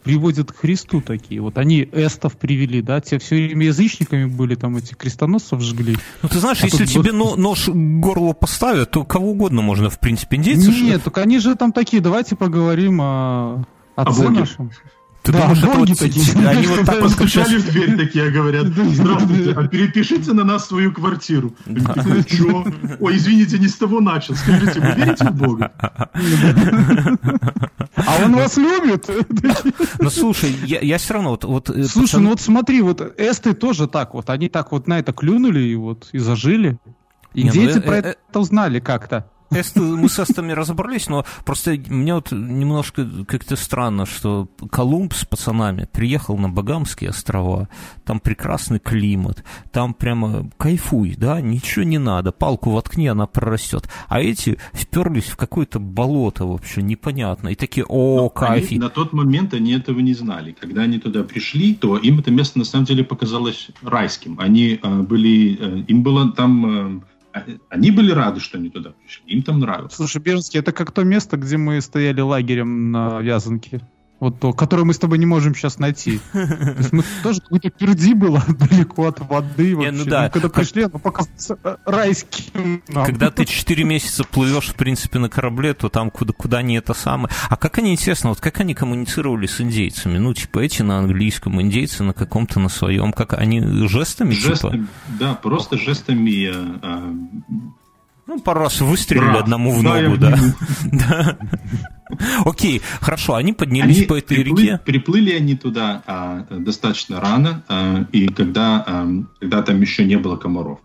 [0.03, 1.41] приводят к Христу такие.
[1.41, 5.97] Вот они эстов привели, да, те все время язычниками были, там эти крестоносцев жгли.
[6.21, 9.61] Ну, ты знаешь, А если тут тебе но- нож к горлу поставят, то кого угодно
[9.61, 10.69] можно, в принципе, индейцы.
[10.69, 14.39] Нет, только они же там такие, давайте поговорим о отце Боге.
[14.41, 14.71] нашем.
[15.27, 16.47] Ты Да, думаешь, это вот такие.
[16.47, 17.49] они вот так вот сейчас...
[17.49, 21.53] Постучали в дверь такие, говорят, здравствуйте, а перепишите на нас свою квартиру.
[22.29, 22.65] Чё?
[23.01, 24.35] Ой, извините, не с того начал.
[24.35, 25.73] Скажите, вы верите в Бога?
[27.95, 29.09] А он вас любит?
[29.99, 31.43] Ну, слушай, я, я все равно вот...
[31.43, 34.99] вот э, Слушай, ну вот смотри, вот эсты тоже так вот, они так вот на
[34.99, 36.77] это клюнули и вот и зажили.
[37.33, 39.29] Не, ну, э- про э- это узнали как-то.
[39.51, 45.25] Эсты- мы с эстами разобрались, но просто мне вот немножко как-то странно, что Колумб с
[45.25, 47.69] пацанами приехал на Багамские острова,
[48.05, 53.87] там прекрасный климат, там прямо кайфуй, да, ничего не надо, палку воткни, она прорастет.
[54.09, 58.69] А эти вперлись в какое-то болото вообще непонятно, и такие, о, кайф.
[58.71, 60.55] Они- на тот момент они этого не знали.
[60.59, 64.39] Когда они туда пришли, то им это место на самом деле показалось райским.
[64.39, 67.01] Они э, были, э, им было там, э,
[67.69, 69.23] они были рады, что они туда пришли.
[69.27, 69.93] Им там нравилось.
[69.93, 73.81] Слушай, Бернский, это как то место, где мы стояли лагерем на Вязанке.
[74.19, 76.19] Вот то, которое мы с тобой не можем сейчас найти.
[76.33, 76.39] То
[76.79, 79.91] есть мы тоже какой-то перди было далеко от воды вообще.
[79.91, 80.23] ну да.
[80.23, 82.81] Мы когда Как- пришли, оно показалось э, райским.
[82.87, 83.05] нам.
[83.05, 86.95] Когда ты 4 месяца плывешь, в принципе, на корабле, то там куда, куда не это
[86.95, 87.29] самое.
[87.47, 90.17] А как они, интересно, вот как они коммуницировали с индейцами?
[90.17, 93.13] Ну, типа, эти на английском, индейцы на каком-то на своем.
[93.13, 94.47] Как они жестами, типа?
[94.49, 94.87] Жестами,
[95.19, 96.49] да, просто жестами
[96.81, 97.13] э,
[98.27, 100.17] Ну, пару раз выстрелили одному в ногу,
[100.91, 101.37] да.
[102.45, 104.81] Окей, хорошо, они поднялись по этой приплы- реке.
[104.85, 109.07] приплыли они туда а, достаточно рано, а, и когда, а,
[109.39, 110.79] когда там еще не было комаров.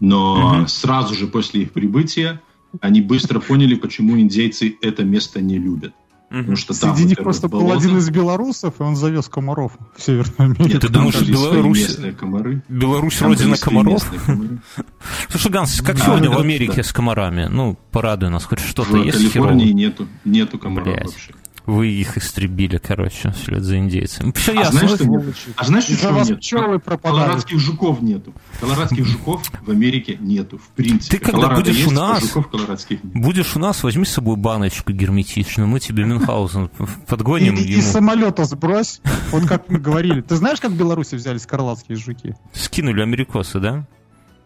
[0.00, 2.40] Но сразу же после их прибытия
[2.80, 5.94] они быстро поняли, почему индейцы это место не любят.
[6.30, 10.02] Потому что там, Среди них просто был один из белорусов, и он завез комаров в
[10.02, 10.68] Северную Америку.
[10.68, 12.62] Нет, Ты думаешь, свои Беларусь- местные комары.
[12.68, 14.04] Беларусь Там родина комаров.
[15.30, 16.82] Слушай, Ганс, как Да, сегодня в Америке да.
[16.82, 17.46] с комарами?
[17.50, 19.76] Ну, порадуй нас, хоть что-то В есть Калифорнии херово?
[19.78, 21.32] нету, нету комаров вообще.
[21.68, 24.32] Вы их истребили, короче, вслед за индейцами.
[24.34, 24.80] Все А ясно.
[24.80, 25.52] знаешь, что.
[25.56, 26.38] А знаешь, что нет?
[26.38, 27.24] пчелы пропадают.
[27.26, 28.32] Колорадских жуков нету.
[28.58, 31.18] Колорадских жуков в Америке нету, в принципе.
[31.18, 33.12] Ты когда Колорадо будешь есть, у нас- а жуков колорадских нет.
[33.22, 37.82] Будешь у нас, возьми с собой баночку герметичную, мы тебе Мюнхгаузен И, подгоним и- из
[37.84, 37.92] ему.
[37.92, 39.02] самолета сбрось.
[39.30, 40.22] Вот как мы говорили.
[40.22, 42.34] Ты знаешь, как в Беларуси взялись карлатские жуки?
[42.54, 43.86] Скинули америкосы, да?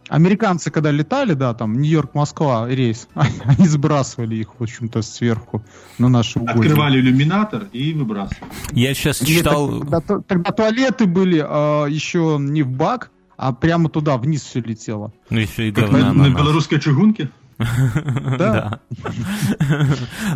[0.08, 5.62] Американцы, когда летали, да, там, Нью-Йорк-Москва рейс, они сбрасывали их, в общем-то, сверху
[5.98, 6.60] на наши угодья.
[6.60, 8.50] Открывали иллюминатор и выбрасывали.
[8.72, 9.80] Я сейчас Нет, читал...
[9.80, 15.12] Тогда, тогда туалеты были а, еще не в бак, а прямо туда, вниз все летело.
[15.30, 17.30] Ну, еще и говна на, на на белорусской чугунке?
[18.38, 18.80] Да.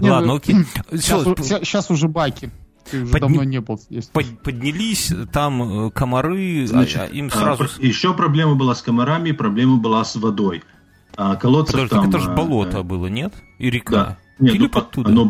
[0.00, 0.57] Ладно, ну, окей.
[0.92, 2.50] Сейчас, уже баки.
[2.90, 4.07] Ты уже Подни- давно не был здесь.
[4.07, 7.64] Под- поднялись, там э, комары, Значит, а- а им а, сразу...
[7.64, 10.62] пр- еще проблема была с комарами, проблема была с водой.
[11.16, 12.05] А, колодцев Подожди, там...
[12.05, 13.33] так это же а, болото э, было, нет?
[13.59, 13.92] И река.
[13.92, 14.18] Да.
[14.38, 15.09] Нет, Или ну, оттуда?
[15.11, 15.25] оно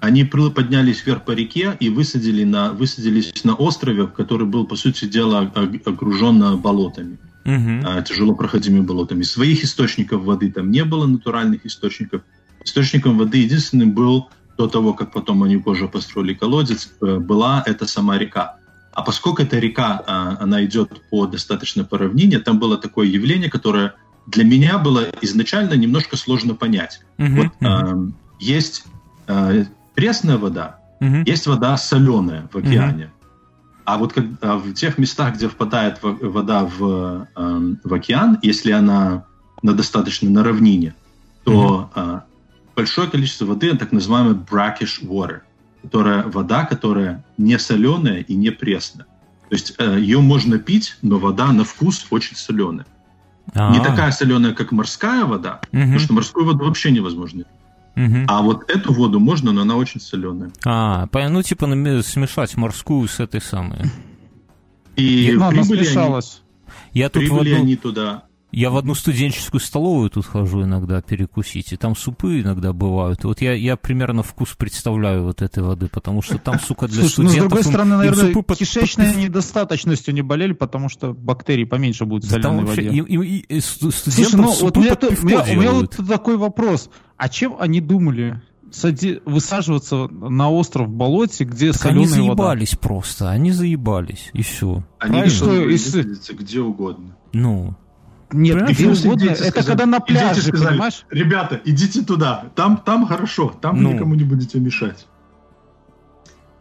[0.00, 5.04] они поднялись вверх по реке и высадили на, высадились на острове, который был, по сути
[5.04, 5.40] дела,
[5.84, 7.82] окружен болотами, Мгм.
[7.86, 9.22] а, тяжело проходимыми болотами.
[9.22, 12.22] Своих источников воды там не было, натуральных источников.
[12.64, 17.86] Источником воды единственным был, до того, как потом они позже построили колодец, э, была эта
[17.86, 18.56] сама река.
[18.92, 23.48] А поскольку эта река, а, она идет по достаточно по равнине, там было такое явление,
[23.48, 23.92] которое
[24.26, 27.00] для меня было изначально немножко сложно понять.
[27.18, 27.36] Мгм.
[27.36, 27.70] Вот Мгм.
[27.72, 28.84] эм, есть
[29.28, 31.22] э, пресная вода, Мгм.
[31.22, 33.10] есть вода соленая в океане.
[33.84, 38.38] А вот как- а в тех местах, где впадает во- вода в, эм, в океан,
[38.42, 39.24] если она
[39.62, 40.94] на достаточно на равнине,
[41.44, 42.20] то э,
[42.80, 45.40] большое количество воды, так называемая brackish water,
[45.82, 49.06] которая вода, которая не соленая и не пресная.
[49.50, 52.86] То есть э, ее можно пить, но вода на вкус очень соленая.
[53.54, 55.82] Не А, такая соленая, как морская вода, мгм.
[55.82, 57.44] потому что морскую воду вообще невозможно.
[57.96, 58.24] Мгм.
[58.28, 60.50] А вот эту воду можно, но она очень соленая.
[60.64, 63.80] А, ну типа смешать морскую с этой самой.
[64.96, 66.42] И Ну, она прибыли, они, смешалась.
[66.92, 68.24] Я тут в прибыли одну, они туда.
[68.52, 73.24] Я в одну студенческую столовую тут хожу иногда перекусить, и там супы иногда бывают.
[73.24, 77.02] И Вот я, я примерно вкус представляю вот этой воды, потому что там, сука, для
[77.02, 77.48] Слушай, ну, с студентов...
[77.48, 81.66] другой им- стороны, им наверное, супы под- кишечной под- недостаточностью не болели, потому что бактерий
[81.66, 82.98] поменьше будет в Да там соленой вообще воде.
[82.98, 85.42] им- им- и- и сту- Слушай, студентов ну вот супы у меня, пивко у меня-
[85.42, 86.90] у меня вот такой вопрос.
[87.16, 88.40] А чем они думали?
[88.72, 92.42] Сади- высаживаться на остров в болоте, где Так они соленая вода?
[92.44, 94.84] заебались просто, они заебались, и все.
[95.00, 95.28] Они Правильно?
[95.34, 97.16] что, высадиться где угодно.
[97.32, 97.74] Ну,
[98.32, 99.20] Нет, Понимаешь, где угодно.
[99.28, 101.04] дети Это сказали- когда на пляже, сказали, понимаешь?
[101.10, 102.44] Ребята, идите туда.
[102.54, 103.54] Там, там хорошо.
[103.60, 103.92] Там Ну.
[103.92, 105.06] никому не будете мешать.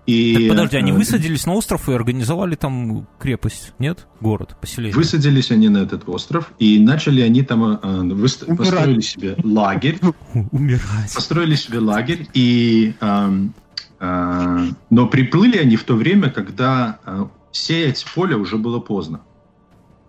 [0.05, 4.07] И, так подожди, они э, высадились на остров и организовали там крепость, нет?
[4.19, 4.95] Город, поселение.
[4.95, 7.77] Высадились они на этот остров, и начали они там э,
[8.15, 8.57] выст- Умирать.
[8.57, 9.99] построили себе лагерь,
[10.51, 11.13] Умирать.
[11.13, 13.53] построили себе лагерь, и, эм,
[13.99, 19.21] э, но приплыли они в то время, когда э, сеять поле уже было поздно,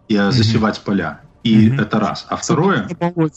[0.09, 1.21] и э, засевать поля.
[1.43, 1.81] И Мгм.
[1.81, 2.27] это раз.
[2.29, 2.89] А второе,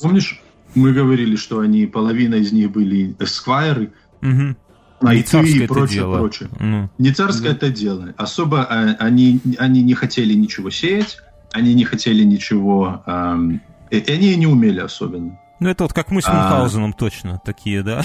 [0.01, 0.41] помнишь,
[0.75, 6.17] мы говорили, что они половина из них были эсквайры, а Не и прочее, дело.
[6.17, 6.49] прочее.
[6.59, 8.13] Ну, Не царское это дело.
[8.17, 11.17] Особо э, они, они не хотели ничего сеять,
[11.51, 13.03] они не хотели ничего...
[13.05, 13.61] эм,
[13.91, 15.37] и и они и не умели особенно.
[15.59, 16.33] Ну, это вот как мы с А.
[16.33, 18.03] Мюнхгаузеном точно такие, да?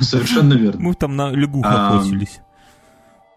[0.00, 0.80] Совершенно верно.
[0.88, 2.40] Мы там на лягух А, охотились.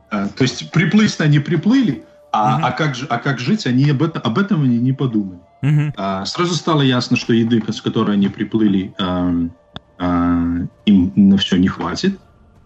[0.10, 2.66] А, То есть приплыть они приплыли, а, Мгм.
[2.66, 5.40] а, как, а как жить, они об этом, об этом они не подумали.
[5.62, 5.94] Мгм.
[5.96, 9.52] А, Сразу стало ясно, что еды, с которой они приплыли, эм,
[10.00, 10.44] а,
[10.86, 12.20] им на все не хватит.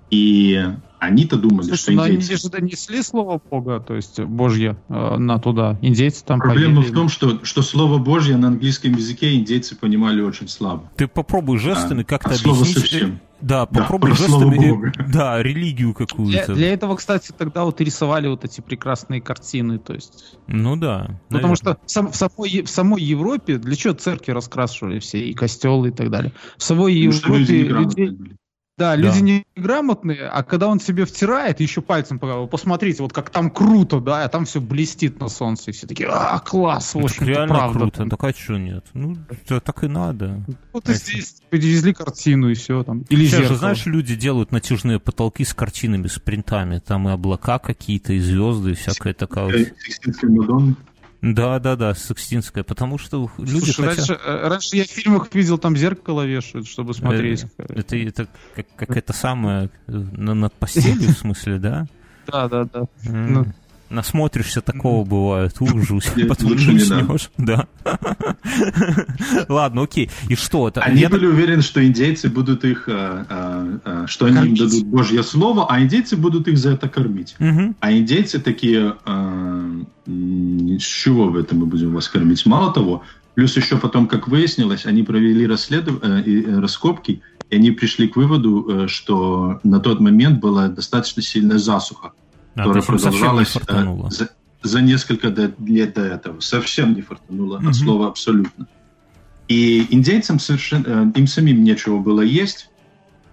[0.09, 0.65] И
[0.99, 2.41] они-то думали, Слушай, что ну они индейцы...
[2.43, 5.77] же донесли слово Бога, то есть Божье, э, на туда.
[5.81, 6.91] Индейцы там Проблема поверили.
[6.93, 10.89] в том, что, что слово Божье на английском языке индейцы понимали очень слабо.
[10.95, 12.79] Ты попробуй жестами А, как-то слова объяснить.
[12.89, 13.19] совсем.
[13.39, 14.57] Да, Да, попробуй про слово жестами.
[14.57, 14.91] э.
[15.13, 16.53] Да, религию Для, какую-то.
[16.55, 20.37] для этого, кстати, тогда вот и рисовали вот эти прекрасные картины, то есть...
[20.47, 21.19] Ну да.
[21.29, 21.55] Потому наверное.
[21.55, 25.89] что в, сам- в самой, в самой Европе, для чего церкви раскрашивали все, и костелы
[25.89, 26.33] и так далее?
[26.57, 28.37] В самой Потому люди Европе людей-.
[28.77, 33.49] Да, люди неграмотные, а когда он себе втирает, еще пальцем показывает, посмотрите, вот как там
[33.49, 37.05] круто, да, а там все блестит на солнце, и все такие, а, класс, в Ну,
[37.05, 37.79] общем реально правда.
[37.79, 38.05] круто.
[38.07, 38.85] Так а что нет?
[38.93, 39.17] Ну,
[39.49, 40.43] да, так и надо.
[40.73, 42.99] Вот и здесь привезли картину, и все там.
[43.09, 43.59] Или Сейчас же, зеркало.
[43.59, 46.77] знаешь, люди делают натяжные потолки с картинами, с принтами.
[46.77, 49.55] Там и облака какие-то, и звезды, и всякая такая вот.
[51.31, 51.33] Э.
[51.33, 52.63] Да, да, да, Секстинская.
[52.63, 54.09] Потому что люди Слушай, хотят...
[54.09, 57.45] раньше, э, раньше я в фильмах видел, там зеркало вешают, чтобы смотреть.
[57.57, 61.87] Это, это как, как это самое э, на- над постелью, в смысле, да?
[62.27, 62.83] Да, да, да.
[63.89, 67.29] Насмотришься, такого бывает, ужас, потом лучше уснешь.
[67.37, 67.67] Да.
[69.47, 70.09] Ладно, окей.
[70.27, 70.81] И что это?
[70.81, 75.23] Они были уверены, что индейцы будут их, э, э, э, что они им дадут Божье
[75.23, 77.35] слово, а индейцы будут их за это кормить.
[77.79, 78.95] А индейцы такие,
[80.05, 82.45] с чего в этом мы будем вас кормить?
[82.45, 83.03] Мало того,
[83.35, 89.79] плюс еще потом, как выяснилось, они провели раскопки, и они пришли к выводу, что на
[89.79, 92.11] тот момент была достаточно сильная засуха,
[92.57, 94.09] которая не продолжалась э, фартануло.
[94.09, 94.29] за,
[94.63, 96.39] за несколько лет до этого.
[96.39, 97.69] Совсем не фартануло, Мгм.
[97.69, 98.67] от слова абсолютно.
[99.47, 102.69] И индейцам совершенно, э, им самим нечего было есть,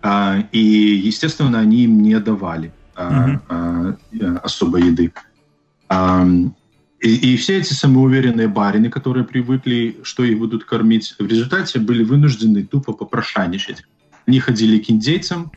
[0.03, 3.43] а, и, естественно, они им не давали а, Мгм.
[3.49, 5.13] а, э, особо еды.
[5.89, 6.27] А,
[7.01, 12.03] И, и все эти самоуверенные барины, которые привыкли, что их будут кормить, в результате были
[12.03, 13.85] вынуждены тупо попрошайничать.
[14.27, 15.57] Они ходили к индейцам а,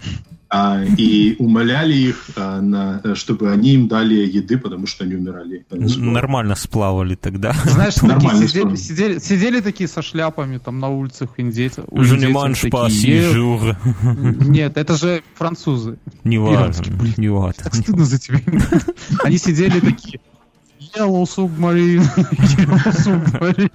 [0.97, 5.65] и умоляли их, а, чтобы они им дали еды, потому что они умирали.
[5.69, 7.53] Нормально сплавали тогда.
[7.65, 11.85] Знаешь, Нормально сидели, сидели, сидели такие со шляпами там на улицах индейцев.
[14.47, 15.97] Нет, это же французы.
[16.23, 17.63] Не важно, не важно.
[17.63, 18.39] Так стыдно за тебя.
[19.23, 20.19] Они сидели такие,
[20.95, 22.05] Yellow Submarine,
[22.57, 23.71] Yellow Submarine.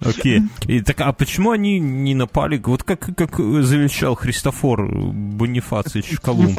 [0.00, 0.42] Окей.
[0.66, 2.60] И так, а почему они не напали?
[2.64, 6.58] Вот как, как завещал Христофор Бонифацич Колумб.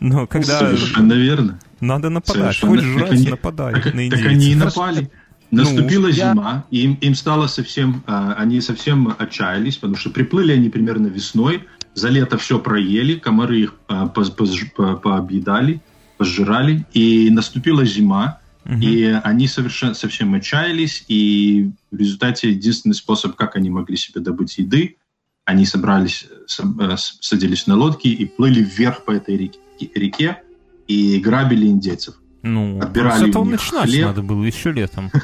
[0.00, 0.58] Но когда...
[0.58, 1.58] Совершенно верно.
[1.80, 2.56] Надо нападать.
[2.56, 2.72] Совершенно.
[2.72, 5.10] Хочешь жрать, они, нападай так, на Так они и напали.
[5.50, 10.52] Наступила ну, зима, и им, им стало совсем, а, они совсем отчаялись, потому что приплыли
[10.52, 11.62] они примерно весной,
[11.94, 15.80] за лето все проели, комары их а, по, по, по, пообъедали,
[16.16, 18.78] пожирали, и наступила зима, Угу.
[18.80, 24.58] И они совершенно совсем отчаялись, и в результате единственный способ, как они могли себе добыть
[24.58, 24.96] еды,
[25.44, 26.26] они собрались,
[26.58, 29.58] э, садились на лодки и плыли вверх по этой реке,
[29.94, 30.42] реке
[30.88, 32.16] и грабили индейцев.
[32.42, 34.06] Ну, Отбирали этого начинать хлеб.
[34.06, 35.10] надо было еще летом.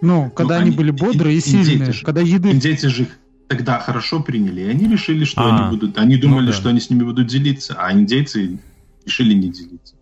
[0.00, 2.50] Ну, когда они были бодрые и сильные, когда еды...
[2.50, 3.08] Индейцы же
[3.48, 5.96] тогда хорошо приняли, и они решили, что они а, будут...
[5.96, 8.60] Они думали, ну что они с ними будут делиться, а индейцы
[9.06, 9.94] решили не делиться.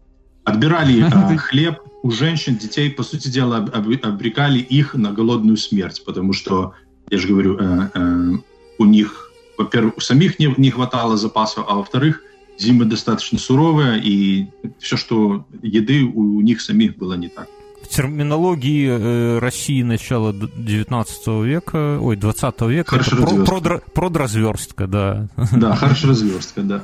[0.43, 6.75] Отбирали хлеб, у женщин, детей, по сути дела, обрекали их на голодную смерть, потому что,
[7.11, 8.33] я же говорю, э, э,
[8.79, 12.23] у них, во-первых, у самих не, не хватало запасов, а во-вторых,
[12.59, 17.49] зимы достаточно суровые, и все, что еды у, у них самих было не так
[17.93, 25.29] терминологии э, России начала 19 века, ой, 20 века, хорошо это про, про, продразверстка, да.
[25.53, 26.79] Да, хорошо разверстка, да.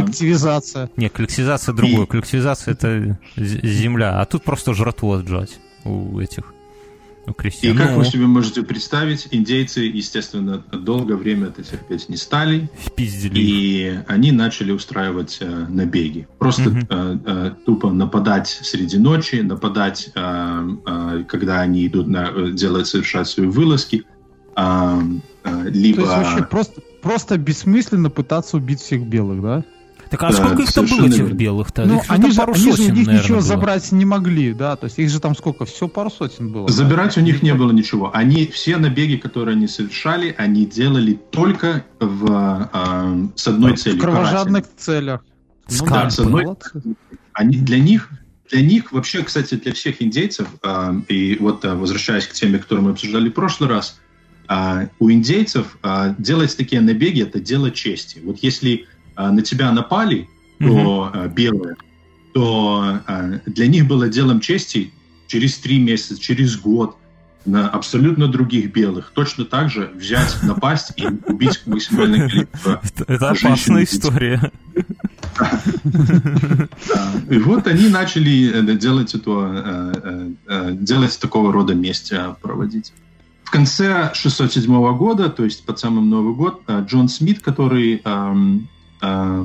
[0.00, 0.90] Коллективизация.
[0.96, 2.06] Не, коллективизация другое.
[2.06, 6.44] Коллективизация это земля, а тут просто жратву отжать у этих
[7.26, 7.74] у крестьян.
[7.74, 12.70] И как ну, вы себе можете представить, индейцы, естественно, долгое время это терпеть не стали.
[12.78, 13.38] Впиздили.
[13.38, 16.28] И они начали устраивать э, набеги.
[16.38, 16.78] Просто угу.
[16.88, 22.86] э, э, тупо нападать среди ночи, нападать, э, э, когда они идут на, э, делать,
[22.86, 24.04] совершать свои вылазки.
[24.56, 25.00] Э,
[25.44, 26.02] э, либо...
[26.02, 29.64] То есть вообще просто, просто бессмысленно пытаться убить всех белых, да?
[30.14, 31.84] Так а да, сколько их там было, этих белых-то?
[31.84, 33.40] Ну, они, же, они сотен, же у них ничего было.
[33.40, 36.68] забрать не могли, да, то есть их же там сколько, все пару сотен было.
[36.68, 37.20] Забирать да?
[37.20, 38.10] у них не было ничего.
[38.14, 43.98] Они, все набеги, которые они совершали, они делали только в, э, с одной целью.
[43.98, 44.84] В кровожадных каратель.
[44.84, 45.24] целях.
[45.80, 46.46] Ну, да, с одной,
[47.32, 48.10] они, для них
[48.50, 52.84] для них, вообще, кстати, для всех индейцев, э, и вот э, возвращаясь к теме, которую
[52.84, 53.98] мы обсуждали в прошлый раз,
[54.48, 58.20] э, у индейцев э, делать такие набеги– это дело чести.
[58.22, 61.76] Вот если на тебя напали, то mm белые,
[62.32, 64.92] то а, для них было делом чести
[65.26, 66.96] через три месяца, через год
[67.44, 73.84] на абсолютно других белых точно так же взять, напасть и убить максимальное количество Это опасная
[73.84, 74.50] история.
[77.30, 80.32] И вот они начали э, делать это,
[80.72, 82.92] делать такого рода месть проводить.
[83.44, 88.34] В конце 607 года, то есть под самым Новый год, Джон Смит, который Э,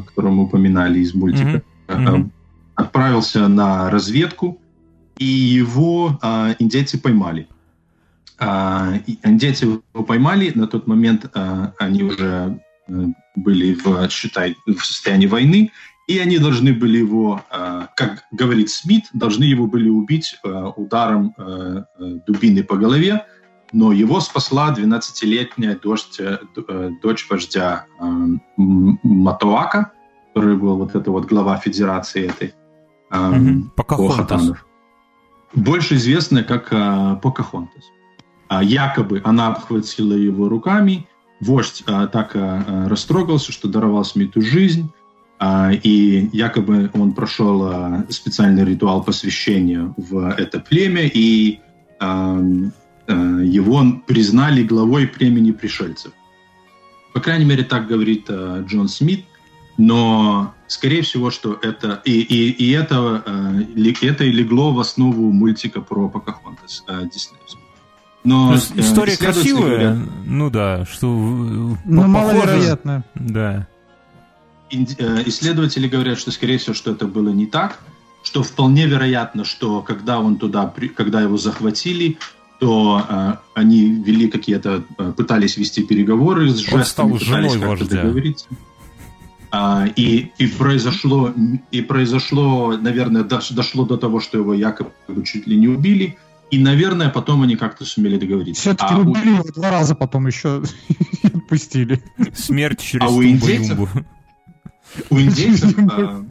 [0.05, 2.29] которого мы упоминали из мультика, mm-hmm.
[2.75, 4.59] отправился на разведку,
[5.17, 7.47] и его э, индейцы поймали.
[9.23, 11.29] Индейцы его поймали, на тот момент
[11.77, 12.57] они уже
[13.35, 15.71] были в, считай, в состоянии войны,
[16.07, 17.43] и они должны были его,
[17.97, 20.39] как говорит Смит, должны его были убить
[20.77, 21.35] ударом
[22.25, 23.25] дубины по голове,
[23.71, 28.03] но его спасла 12-летняя дочь, э, э, дочь вождя э,
[28.58, 29.91] Матуака,
[30.34, 32.53] который был вот это вот глава федерации этой.
[33.12, 33.71] Угу.
[33.75, 34.51] Покахонтас.
[35.53, 36.69] Больше известная как
[37.21, 37.84] Покахонтас.
[38.47, 41.08] А, якобы она обхватила его руками,
[41.39, 44.91] вождь так растрогался, что даровал Смиту жизнь,
[45.41, 51.60] и якобы он прошел специальный ритуал посвящения в это племя, и
[51.99, 52.69] а, Э,
[53.13, 56.11] его признали главой племени пришельцев.
[57.13, 59.25] По крайней мере, так говорит э, Джон Смит,
[59.77, 65.31] но скорее всего, что это и, и, и это, э, это и легло в основу
[65.31, 67.63] мультика про Покахонтас диснеевского.
[68.23, 73.05] Но история красивая, говорят, ну да, что ну, маловероятно.
[73.15, 73.67] Да.
[74.69, 77.79] Исследователи говорят, что скорее всего, что это было не так,
[78.21, 82.19] что вполне вероятно, что когда он туда, когда его захватили,
[82.59, 88.47] то э, они вели какие-то, э, пытались вести переговоры с жестами, пытались как-то договориться.
[89.51, 91.33] А, и, и произошло,
[91.71, 94.91] и произошло, наверное, дошло до того, что его якобы
[95.25, 96.17] чуть ли не убили.
[96.51, 98.62] И, наверное, потом они как-то сумели договориться.
[98.62, 100.63] Все-таки А у- убили его два раза потом еще
[101.23, 102.03] отпустили.
[102.35, 103.79] Смерть через А у индейцев?
[105.10, 106.25] У индейцев а,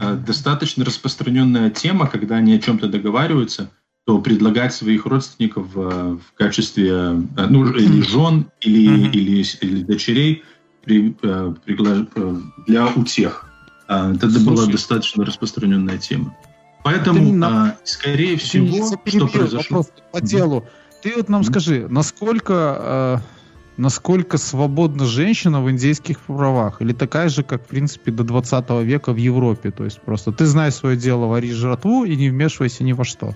[0.00, 3.70] а, достаточно распространенная тема, когда они о чем-то договариваются,
[4.06, 9.10] то предлагать своих родственников а, в качестве а, ну, или жен, или, Мгм.
[9.12, 10.42] или, или дочерей
[10.84, 13.46] при- а, пригла- для утех.
[13.88, 14.72] А, Это была Слушай.
[14.72, 16.34] достаточно распространенная тема.
[16.82, 19.78] Поэтому, на- а, скорее всего, что произошло...
[19.78, 20.64] вопрос по делу.
[21.02, 21.50] Ты вот нам Мгм.
[21.50, 23.28] скажи, насколько, э,
[23.76, 26.80] насколько свободна женщина в индейских правах?
[26.80, 29.70] Или такая же, как, в принципе, до 20 века в Европе?
[29.70, 33.34] То есть просто ты знаешь свое дело, вари жратву и не вмешивайся ни во что.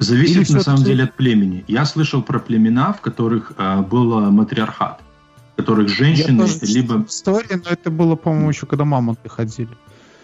[0.00, 1.62] Зависит Или на самом деле от племени.
[1.68, 5.02] Я слышал про племена, в которых а, был а, матриархат,
[5.52, 7.04] в которых женщины Я либо...
[7.06, 9.68] История, но это было, по-моему, еще когда мамонты ходили.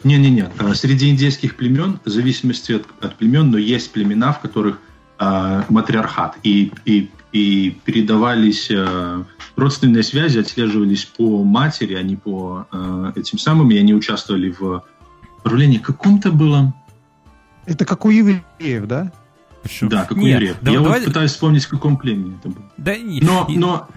[0.03, 4.81] Не-не-не, а, среди индейских племен, в зависимости от, от племен, но есть племена, в которых
[5.19, 9.25] а, матриархат, и, и, и передавались а,
[9.57, 14.83] родственные связи, отслеживались по матери, а не по а, этим самым, и они участвовали в
[15.41, 15.77] управлении.
[15.77, 16.75] Каком-то было...
[17.67, 19.13] Это как у евреев, да?
[19.67, 19.91] Почему?
[19.91, 20.57] Да, как у Не, евреев.
[20.61, 22.73] да- Я давай- вот пытаюсь вспомнить, в каком племени это было.
[22.77, 23.89] Да, не- Но, но,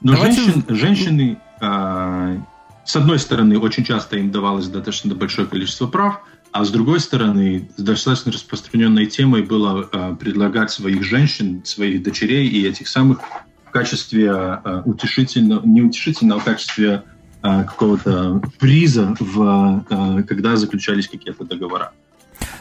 [0.00, 2.36] но Давайте- женщин- женщины, а,
[2.84, 6.20] с одной стороны, очень часто им давалось достаточно большое количество прав,
[6.52, 12.66] а с другой стороны, достаточно распространенной темой было а, предлагать своих женщин, своих дочерей и
[12.66, 13.20] этих самых
[13.66, 17.02] в качестве а, утешительного, не утешительного, а в качестве
[17.42, 21.92] а, какого-то приза, в, а, когда заключались какие-то договора.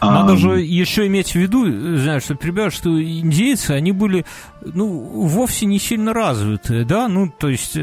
[0.02, 1.66] Надо А, же еще иметь в виду,
[1.98, 4.26] знаешь, что, ребят, что индейцы, они были,
[4.62, 7.80] ну, вовсе не сильно развитые, да, ну, то есть, э,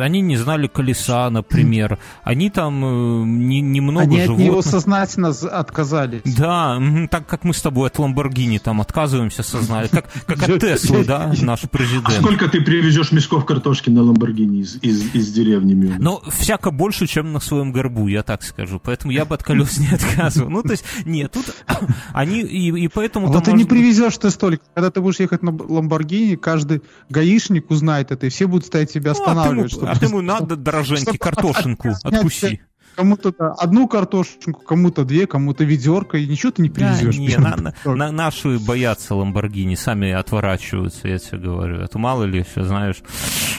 [0.00, 4.46] они не знали колеса, например, они там э, не- немного Они от животных.
[4.46, 6.22] него сознательно отказались.
[6.24, 11.04] Да, так как мы с тобой от Ламборгини там отказываемся сознали, как, как от Теслы,
[11.04, 12.12] да, наш а президент.
[12.12, 15.96] сколько ты привезешь мисков картошки на Ламборгини из, из, из деревни Мюна?
[15.98, 18.80] Но всяко больше, чем на своем горбу, я так скажу.
[18.82, 20.50] Поэтому я бы от колес не отказывал.
[20.50, 20.84] Ну, то есть,
[21.22, 21.54] нет, тут
[22.12, 23.26] они, и, и поэтому...
[23.28, 24.64] А вот ты не может привезешь ты столько.
[24.74, 29.12] Когда ты будешь ехать на Ламборгини, каждый гаишник узнает это, и все будут стоять тебя
[29.12, 29.78] Ну, а ты ему- останавливать.
[29.82, 32.60] а ты ему надо, дороженьки, картошинку откуси.
[32.96, 37.16] Кому-то да, одну картошечку, кому-то две, кому-то ведерко, и ничего ты не Да, привезешь.
[37.16, 41.76] не, на- на- на- наши боятся Ламборгини, сами отворачиваются, я тебе говорю.
[41.80, 42.96] Это мало ли еще, знаешь.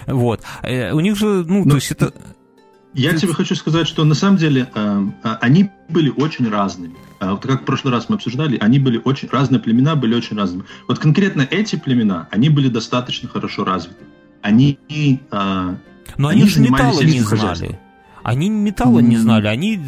[0.06, 0.42] Вот.
[0.64, 2.14] Э, У них же, ну, Ну, то есть это...
[2.94, 6.96] Я тебе хочу сказать, что на самом деле э, э, они были очень разными.
[7.22, 10.36] Э, Вот как в прошлый раз мы обсуждали, они были очень разные племена были очень
[10.38, 10.64] разными.
[10.88, 14.04] Вот конкретно эти племена, они были достаточно хорошо развиты.
[14.42, 15.76] Они э,
[16.18, 17.80] Но они, Они же металла не знали.
[18.24, 19.22] Они металла не М.
[19.22, 19.80] знали, они,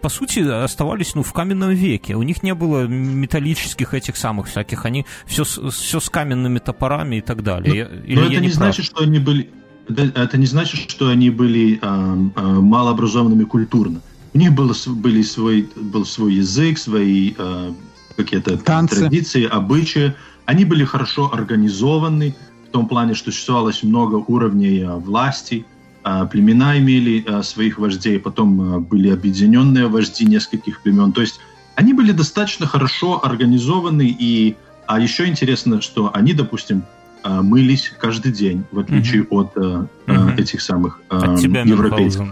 [0.00, 2.14] по сути, оставались ну, в каменном веке.
[2.14, 7.20] У них не было металлических этих самых всяких, они все, все с каменными топорами и
[7.20, 7.74] так далее.
[7.76, 8.52] Я- Или но это не прав?
[8.54, 9.50] значит, что они были.
[9.88, 14.00] Это, это не значит, что они были э, э, малообразованными культурно.
[14.34, 17.72] У них было, были свой, был свой язык, свои э,
[18.16, 19.00] какие-то Танцы.
[19.00, 20.14] традиции, обычаи.
[20.46, 22.34] Они были хорошо организованы
[22.68, 25.66] в том плане, что существовалось много уровней э, власти.
[26.04, 31.12] Э, племена имели э, своих вождей, потом э, были объединенные вожди нескольких племен.
[31.12, 31.40] То есть
[31.74, 34.14] они были достаточно хорошо организованы.
[34.18, 34.56] И,
[34.86, 36.84] а еще интересно, что они, допустим,
[37.24, 42.26] мылись каждый день, в отличие от э, э, этих самых э, От тебя, европейцев.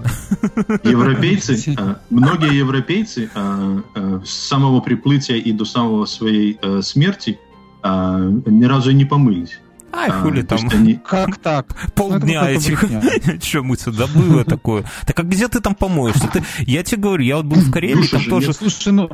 [0.84, 7.38] Европейцы, э, многие европейцы э, э, с самого приплытия и до самого своей э, смерти
[7.82, 9.59] э, ни разу и не помылись.
[9.93, 11.74] Ай, А, хули там, они- Как так?
[11.95, 12.84] полдня этих.
[13.43, 14.84] Че мыться, да было такое.
[15.07, 16.28] Так а где ты там помоешься?
[16.32, 18.53] Ты- я тебе говорю, я вот был в Карелии, там же тоже.
[18.53, 19.11] Слушай, ну,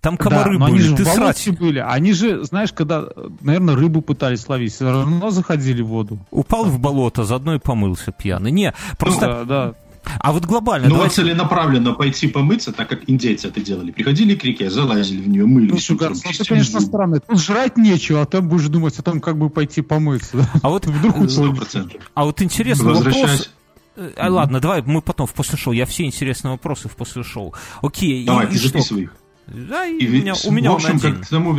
[0.00, 1.48] там да, комары они были, же ты в срать.
[1.58, 1.78] были.
[1.78, 3.04] Они же, знаешь, когда,
[3.40, 6.18] наверное, рыбу пытались ловить, все равно заходили в воду.
[6.30, 8.50] Упал в болото, заодно и помылся пьяный.
[8.50, 9.26] Не, просто...
[9.26, 9.74] Да, да.
[10.18, 11.16] А вот глобально, Ну, вот давайте...
[11.16, 13.90] целенаправленно пойти помыться, так как индейцы это делали.
[13.90, 15.88] Приходили к реке, залазили в нее, мылись.
[15.90, 16.86] Ну ты, чистили конечно, зубы.
[16.90, 17.20] странный.
[17.20, 20.38] Тут жрать нечего, а там будешь думать о том, как бы пойти помыться.
[20.38, 20.48] да.
[20.62, 22.02] А вот, Вдруг у Сто тебя- процентов.
[22.14, 23.50] а вот интересный вопрос...
[23.96, 25.74] Э, А, ладно, давай мы потом в после шоу.
[25.74, 27.52] Я все интересные вопросы в после шоу.
[27.82, 28.22] Окей.
[28.22, 28.68] и- Давай, и ты что?
[28.68, 29.14] записывай их.
[29.50, 31.14] Да, и И у меня, у меня в он общем, один.
[31.16, 31.54] как к тому,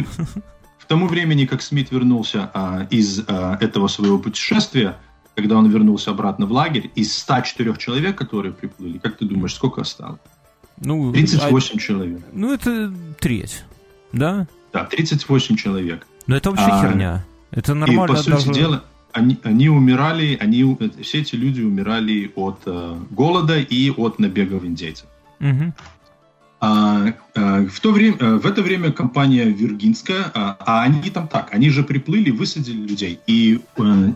[0.80, 4.98] в тому времени, как Смит вернулся а, из а, этого своего путешествия,
[5.36, 9.82] когда он вернулся обратно в лагерь, из 104 человек, которые приплыли, как ты думаешь, сколько
[9.82, 10.20] осталось?
[10.78, 12.20] Ну, 38 человек.
[12.22, 13.64] а- ну, это треть.
[14.12, 14.48] Да?
[14.74, 16.08] Да, 38 человек.
[16.28, 17.26] Но это вообще А, херня.
[17.52, 18.54] Это И, нормально по сути даже...
[18.54, 18.84] дела,
[19.14, 25.08] они, они умирали, они, все эти люди умирали от э, голода и от набегов индейцев.
[25.39, 25.74] Мгм.
[26.64, 31.28] А, э, в, то время, э, в это время компания Виргинская, а, а они там
[31.28, 33.59] так, они же приплыли, высадили людей, и,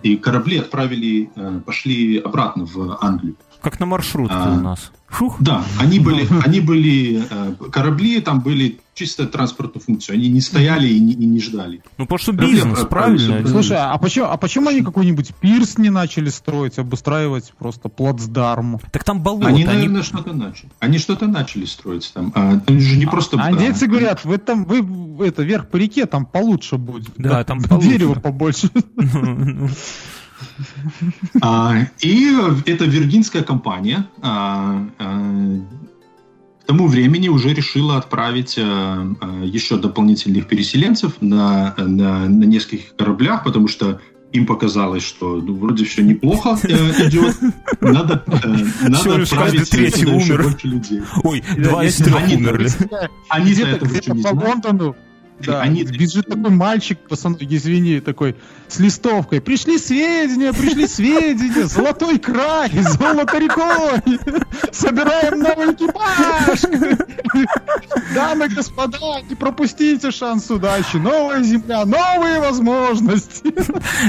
[0.03, 1.31] и корабли отправили,
[1.65, 3.35] пошли обратно в Англию.
[3.65, 4.91] Как на маршрутке а, у нас.
[5.07, 5.37] Фух.
[5.39, 7.23] Да, они были, они были,
[7.71, 10.17] корабли там были чисто транспортную функцию.
[10.17, 11.81] Они не стояли и не, и не ждали.
[11.97, 13.43] Ну, потому что бизнес, правильно?
[13.47, 18.79] Слушай, а почему, а почему они какой-нибудь пирс не начали строить, обустраивать просто плацдарм?
[18.91, 19.47] Так там болото.
[19.47, 20.03] Они, наверное, они...
[20.03, 20.69] что-то начали.
[20.79, 22.31] Они что-то начали строить там.
[22.35, 23.37] А, там же не просто...
[23.41, 27.13] А, индейцы говорят, вы там, вы, это, вверх по реке, там получше будет.
[27.17, 27.89] Да, там получше.
[27.89, 28.69] Дерево побольше.
[31.41, 32.35] А, и
[32.65, 35.59] эта виргинская компания а, а,
[36.61, 43.67] к тому времени уже решила отправить еще дополнительных переселенцев на, на, на нескольких кораблях, потому
[43.67, 44.01] что
[44.35, 47.35] им показалось, что ну, вроде все неплохо э, идет,
[47.79, 50.43] надо, э, надо отправить третий умер.
[50.43, 51.01] больше людей.
[51.23, 52.69] Ой, два из трех умерли.
[53.29, 54.95] Они где-то где по Лондону
[55.45, 58.35] да, они бежит такой мальчик, пацан, извини, такой,
[58.67, 59.41] с листовкой.
[59.41, 64.19] Пришли сведения, пришли сведения, золотой край, золото рекой,
[64.71, 66.61] собираем новый экипаж.
[68.15, 73.53] Дамы и господа, не пропустите шанс удачи, новая земля, новые возможности.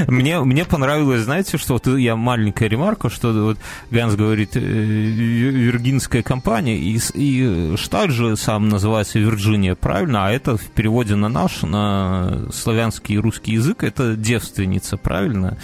[0.07, 3.57] Мне, мне понравилось, знаете, что вот я маленькая ремарка, что вот
[3.91, 10.27] Ганс говорит, э, виргинская компания, и, и штат же сам называется Вирджиния, правильно?
[10.27, 15.57] А это в переводе на наш, на славянский и русский язык, это девственница, правильно?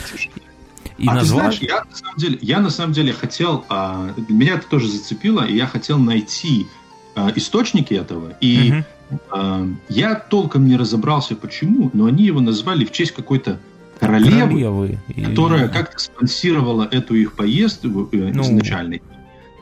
[0.97, 1.49] И а назвал...
[1.49, 4.87] ты знаешь, я на самом деле, я на самом деле хотел, а, меня это тоже
[4.87, 6.67] зацепило, и я хотел найти
[7.35, 8.83] источники этого, и
[9.31, 9.77] угу.
[9.89, 13.59] я толком не разобрался, почему, но они его назвали в честь какой-то
[13.99, 15.71] королевы, королевы которая и...
[15.71, 18.43] как-то спонсировала эту их поездку э, ну...
[18.43, 18.97] изначально.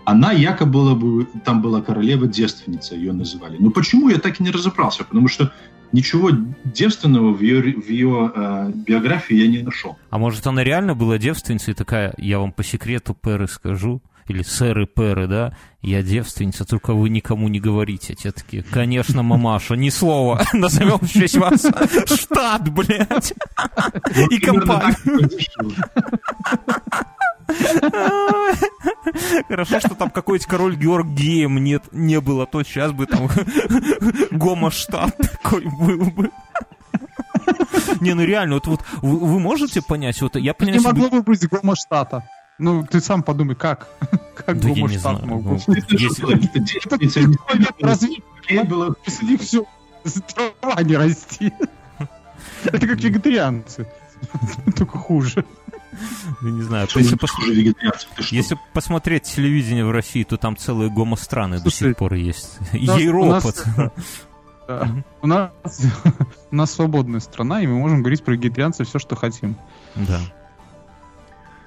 [0.03, 3.57] Она якобы там была королева-девственница, ее называли.
[3.59, 5.51] Но почему, я так и не разобрался, потому что
[5.91, 6.31] ничего
[6.63, 9.97] девственного в ее, в ее э, биографии я не нашел.
[10.09, 14.85] А может, она реально была девственницей такая, я вам по секрету Перы скажу, или сэры
[14.87, 18.13] Перы, да, я девственница, только вы никому не говорите.
[18.13, 21.65] Те такие, конечно, мамаша, ни слова, назовем в честь вас
[22.05, 23.33] штат, блядь,
[24.29, 25.29] и компанию.
[29.47, 33.27] Хорошо, что там какой-то король Георг геем нет, не было, то сейчас бы там
[34.31, 36.31] гомоштат такой был бы.
[37.99, 40.81] Не, ну реально, вот, вот вы, вы можете понять, вот я понимаю...
[40.81, 42.27] Не могло бы быть гомоштата.
[42.61, 43.87] Ну, ты сам подумай, как?
[44.45, 45.65] Как да гомоштат мог быть?
[48.63, 49.65] было После них все
[50.35, 51.51] трава не расти.
[52.65, 53.87] Это как вегетарианцы.
[54.75, 55.45] Только хуже.
[56.41, 56.87] Ну, не знаю.
[56.95, 57.31] Если, пос...
[58.31, 62.59] если посмотреть телевидение в России, то там целые гомостраны до сих пор есть.
[62.73, 63.63] Ейропот.
[65.21, 65.51] У нас,
[66.51, 69.55] у нас свободная страна, и мы можем говорить про вегетарианцев все, что хотим.
[69.95, 70.19] Да.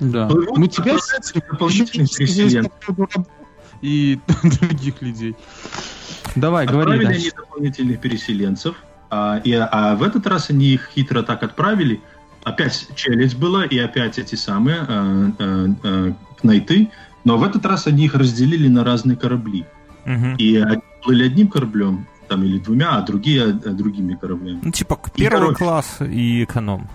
[0.00, 0.28] Да.
[0.28, 0.98] Ну, Мы тебя
[3.80, 4.18] и
[4.60, 5.36] других людей.
[6.34, 7.20] Давай, говори дальше.
[7.20, 8.76] они дополнительных переселенцев,
[9.10, 12.00] а, и, а в этот раз они их хитро так отправили,
[12.42, 16.90] опять челюсть была, и опять эти самые э, э, э, кнайты,
[17.24, 19.64] но в этот раз они их разделили на разные корабли.
[20.06, 20.36] Угу.
[20.38, 24.60] И они плыли одним кораблем, там, или двумя, а другие э, другими кораблями.
[24.62, 26.88] Ну, типа первый и, класс и эконом.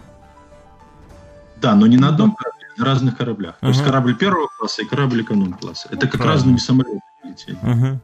[1.62, 3.56] Да, но не на одном корабле, а разных кораблях.
[3.56, 3.62] Uh-huh.
[3.62, 5.90] То есть корабль первого класса и корабль эконом-класса.
[5.92, 6.34] Это как Правильно.
[6.34, 7.58] разными самолетами летели.
[7.62, 7.98] Uh-huh.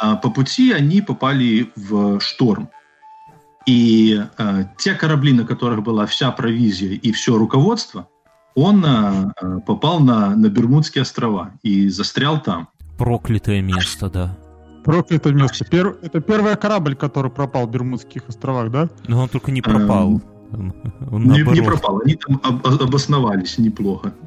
[0.00, 2.68] А по пути они попали в шторм.
[3.66, 8.08] И э, те корабли, на которых была вся провизия и все руководство,
[8.54, 12.68] он э, попал на, на Бермудские острова и застрял там.
[12.98, 14.36] Проклятое место, да.
[14.84, 15.64] Проклятое место.
[15.64, 15.96] Пер...
[16.02, 18.88] Это первый корабль, который пропал в Бермудских островах, да?
[19.06, 20.14] Но он только не пропал.
[20.14, 20.22] Эм,
[20.52, 24.12] не, не пропал, они там об, обосновались неплохо.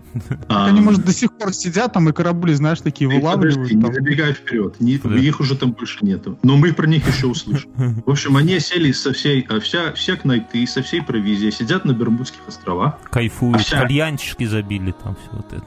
[0.47, 3.69] А, они, может, до сих пор сидят там и корабли, знаешь, такие вылавливают.
[3.69, 6.39] не забегай вперед, их уже там больше нету.
[6.41, 7.69] Но мы про них еще услышим.
[8.05, 11.91] В общем, они сели со всей, а, вся, все кнайты, со всей провизией, сидят на
[11.91, 12.97] Бермудских островах.
[13.11, 15.65] Кайфуют, а кальянчики забили там все вот это.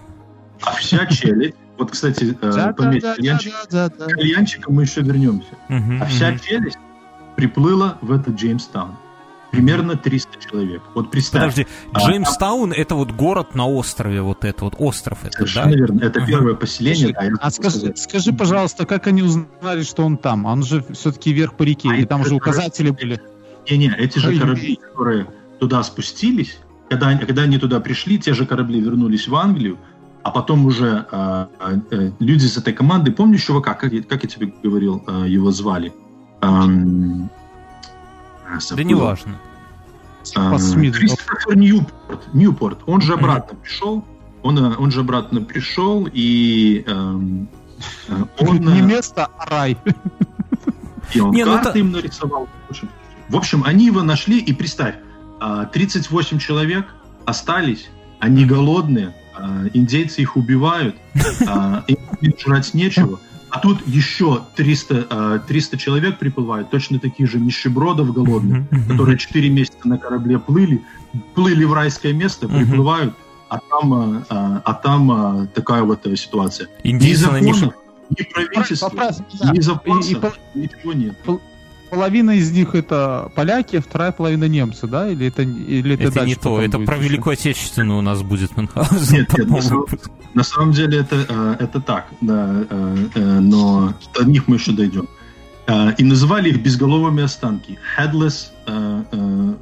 [0.63, 5.51] А вся челядь, вот, кстати, э, пометь, кальянчиком мы еще вернемся.
[5.69, 6.79] А вся челюсть
[7.37, 8.97] приплыла в этот Джеймстаун
[9.51, 10.82] примерно 300 человек.
[10.94, 11.42] Вот представь.
[11.42, 15.72] Подожди, а, Джеймстаун а, это вот город на острове, вот это вот остров это, Совершенно
[15.72, 15.78] да?
[15.78, 17.14] верно, это первое поселение.
[17.14, 20.46] Слушай, да, а скажи, скажи, пожалуйста, как они узнали, что он там?
[20.46, 23.20] Он же все-таки вверх по реке, а и там же указатели были.
[23.70, 25.26] Не-не, эти же корабли, которые
[25.59, 29.78] туда спустились, когда, когда они туда пришли, те же корабли вернулись в Англию,
[30.22, 31.46] а потом уже э,
[31.90, 35.92] э, люди из этой команды, помнишь чувака, как, как я тебе говорил, э, его звали?
[36.42, 37.30] эм,
[38.55, 38.84] Да забыл.
[38.84, 39.38] неважно.
[40.36, 40.51] А.
[40.57, 44.05] Кристофер Ньюпорт, Ньюпорт, он же обратно пришел,
[44.42, 47.49] он, э, он же обратно пришел, и эм,
[48.09, 49.78] э, он, Не э, место, а рай.
[51.14, 52.49] и он Не, ну карты это- им нарисовал.
[53.28, 54.96] В общем, они его нашли, и представь,
[55.40, 56.86] а, 38 человек
[57.26, 57.90] остались,
[58.20, 59.14] они голодные,
[59.74, 60.96] индейцы их убивают,
[61.86, 63.20] им жрать нечего.
[63.51, 69.49] А тут еще 300, а, 300 человек приплывают, точно таких же нищебродов голодных, которые 4
[69.51, 70.82] месяца на корабле плыли,
[71.34, 73.14] плыли в райское место, приплывают,
[73.49, 73.92] а там,
[74.28, 76.68] а, а, там а, такая вот э, ситуация.
[76.84, 77.55] Ни Индейцы на них...
[77.55, 77.74] законов,
[78.11, 81.16] ни правительства, ни И- и запасов, пол- ничего нет.
[81.91, 85.09] Половина из них это поляки, вторая половина немцы, да?
[85.09, 86.97] Или это, или это, Это дальше не то, это будет про?
[86.99, 89.18] Великую Отечественную у нас будет Мюнхгаузен.
[89.18, 89.86] Нет, нет, на самом-.
[90.34, 94.72] На самом деле это, э, это так, да, э, э, но до них мы еще
[94.72, 95.09] дойдем.
[95.99, 97.78] И называли их безголовыми останки.
[97.99, 98.53] Headless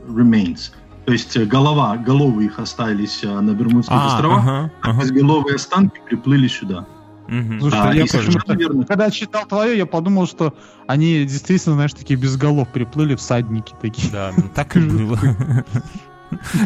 [0.08, 0.70] remains.
[1.04, 5.00] То есть голова, головы их остались на Бермудских А, островах, ага, а ага.
[5.02, 6.86] безголовые останки приплыли сюда.
[7.28, 7.60] Мгм.
[7.60, 8.84] Слушай, А, я совершенно верно.
[8.84, 10.54] Когда читал твое, я подумал, что
[10.86, 14.10] они действительно, знаешь, такие без голов приплыли, всадники такие.
[14.12, 15.18] Да, ну, так и было.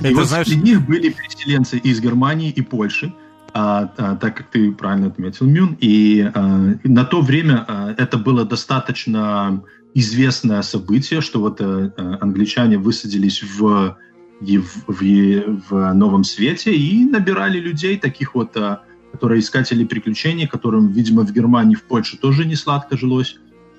[0.03, 3.13] И вот знаешь, среди них были переселенцы из Германии и Польши,
[3.53, 5.77] а, а, так как ты правильно отметил, Мюн.
[5.81, 9.63] И а, на то время а, это было достаточно
[9.95, 13.97] известное событие, что вот а, англичане высадились в,
[14.41, 18.83] в, в, в Новом Свете и набирали людей, таких вот, а,
[19.13, 23.39] которые искатели приключений, которым, видимо, в Германии, в Польше тоже не сладко жилось.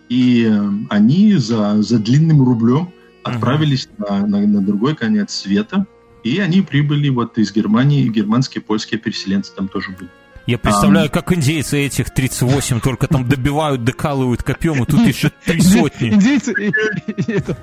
[0.10, 2.90] И э, они за, за длинным рублем
[3.24, 5.86] отправились на, на, на другой конец света,
[6.24, 10.10] и они прибыли вот из Германии, и германские, польские переселенцы там тоже были.
[10.48, 15.62] Я представляю, как индейцы этих 38 только там добивают, докалывают копьем, и тут еще три
[15.62, 16.10] сотни.
[16.12, 16.54] Индейцы,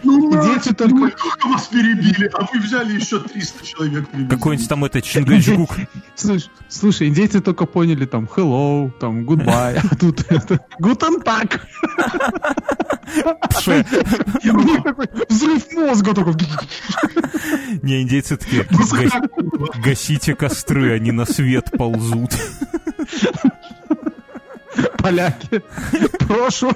[0.05, 4.05] Ну, Индейцы только- мы только вас перебили, а вы взяли еще 300 человек.
[4.31, 5.77] Какой-нибудь там этот Чингачгук.
[6.15, 11.61] слушай, слушай, индейцы только поняли там hello, там goodbye, а тут это guten tag.
[15.29, 16.35] Взрыв мозга такой.
[17.83, 19.13] Не, индейцы такие, «Гас-
[19.85, 22.31] гасите костры, они на свет ползут.
[24.99, 25.63] Поляки.
[26.27, 26.71] Прошу.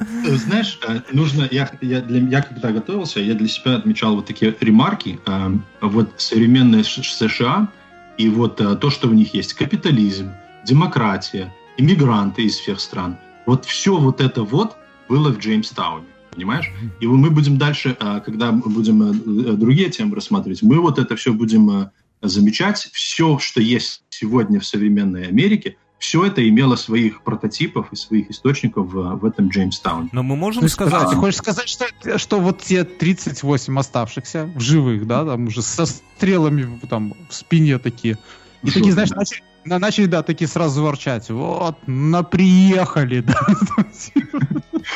[0.00, 4.26] Э, Знаешь, э, нужно, я, я, для, я когда готовился, я для себя отмечал вот
[4.26, 5.18] такие ремарки.
[5.26, 5.50] э,
[5.80, 7.68] Вот современные США
[8.16, 9.54] и вот то, что в них есть.
[9.54, 10.32] Капитализм,
[10.64, 13.16] демократия, иммигранты из всех стран.
[13.46, 14.76] Вот все вот это вот
[15.08, 16.06] было в Джеймстауне.
[16.34, 16.70] Понимаешь?
[17.00, 21.90] И мы будем дальше, когда будем другие темы рассматривать, мы вот это все будем
[22.22, 22.88] замечать.
[22.92, 28.86] Все, что есть сегодня в современной Америке, все это имело своих прототипов и своих источников
[28.92, 30.08] в, в этом Джеймстауне.
[30.12, 34.60] Но мы можем есть, сказать, Ты хочешь сказать, что, что вот те 38 оставшихся в
[34.60, 38.16] живых, да, там уже со стрелами там в спине такие.
[38.62, 39.16] И такие, знаешь, да.
[39.16, 41.28] начали, на- начали, да, такие сразу ворчать.
[41.30, 43.34] Вот, наприехали, да.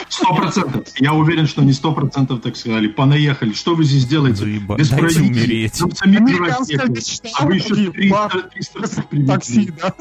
[0.08, 0.84] Сто процентов.
[0.98, 2.88] Я уверен, что не сто процентов так сказали.
[2.88, 3.52] Понаехали.
[3.52, 4.44] Что вы здесь делаете?
[4.44, 5.80] заеба- Без дайте умереть.
[5.80, 5.90] Нам.
[7.38, 9.26] А вы еще Такие, 300, бах, 300 привезли.
[9.26, 9.94] Такси, да.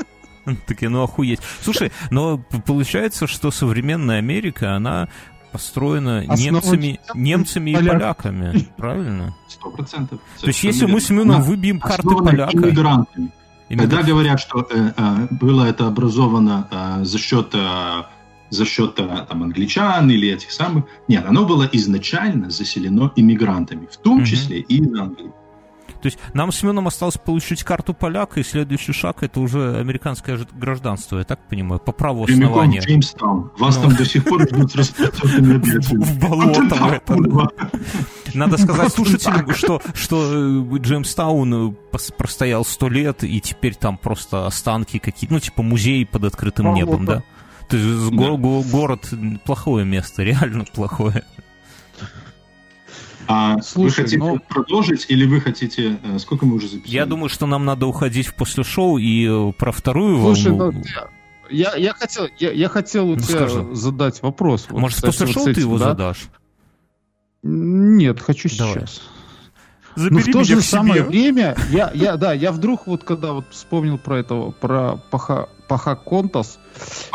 [0.68, 1.40] Такие, ну охуеть.
[1.62, 5.10] Слушай, но получается, что современная Америка, она
[5.52, 9.36] построена немцами, немцами и поляк- поляками, правильно?
[9.50, 10.20] Сто процентов.
[10.40, 12.58] То есть если мы с Мюном выбьем карты поляка...
[12.58, 13.32] иммигрантами.
[13.74, 18.04] Иммигра- Когда говорят, что э, э, было это образовано э, за счет э,
[18.50, 20.84] за счет э, там, англичан или этих самых.
[21.08, 24.26] Нет, оно было изначально заселено иммигрантами, в том Мгм.
[24.26, 25.32] числе и из Англии.
[26.02, 30.40] То есть нам с Мюном осталось получить карту поляка, и следующий шаг это уже американское
[30.54, 32.80] гражданство, я так понимаю, по праву Прямиком основания.
[32.80, 33.52] Джеймстаун.
[33.58, 33.84] Вас Ну.
[33.84, 34.74] там до сих пор ждут.
[34.76, 37.52] В болото.
[38.34, 40.24] Надо сказать слушателям, что, что
[40.76, 41.74] э, Джеймстаун э,
[42.18, 47.06] простоял сто лет, и теперь там просто останки какие-то, ну, типа музей под открытым небом,
[47.06, 47.24] да?
[47.68, 49.10] То есть го- город
[49.46, 51.24] плохое место, реально плохое.
[53.34, 55.98] А вы Слушай, хотите ну- продолжить или вы хотите...
[56.04, 56.94] э, Сколько мы уже записали?
[56.94, 60.72] Я думаю, что нам надо уходить в после шоу и э, про вторую Слушай, волну.
[60.74, 60.84] ну,
[61.50, 63.76] я, я хотел, я, я хотел у Ну, тебя скажи.
[63.76, 64.68] задать вопрос.
[64.70, 65.86] Вот, Может, кстати, после вот шоу с ты этим, его да?
[65.86, 66.28] задашь?
[67.44, 68.74] Нет, хочу Давай.
[68.82, 69.02] сейчас.
[69.96, 73.98] Но в то же самое время, я, я, да, я вдруг вот когда вот вспомнил
[73.98, 76.60] про этого, про Паха, Пахаконтас,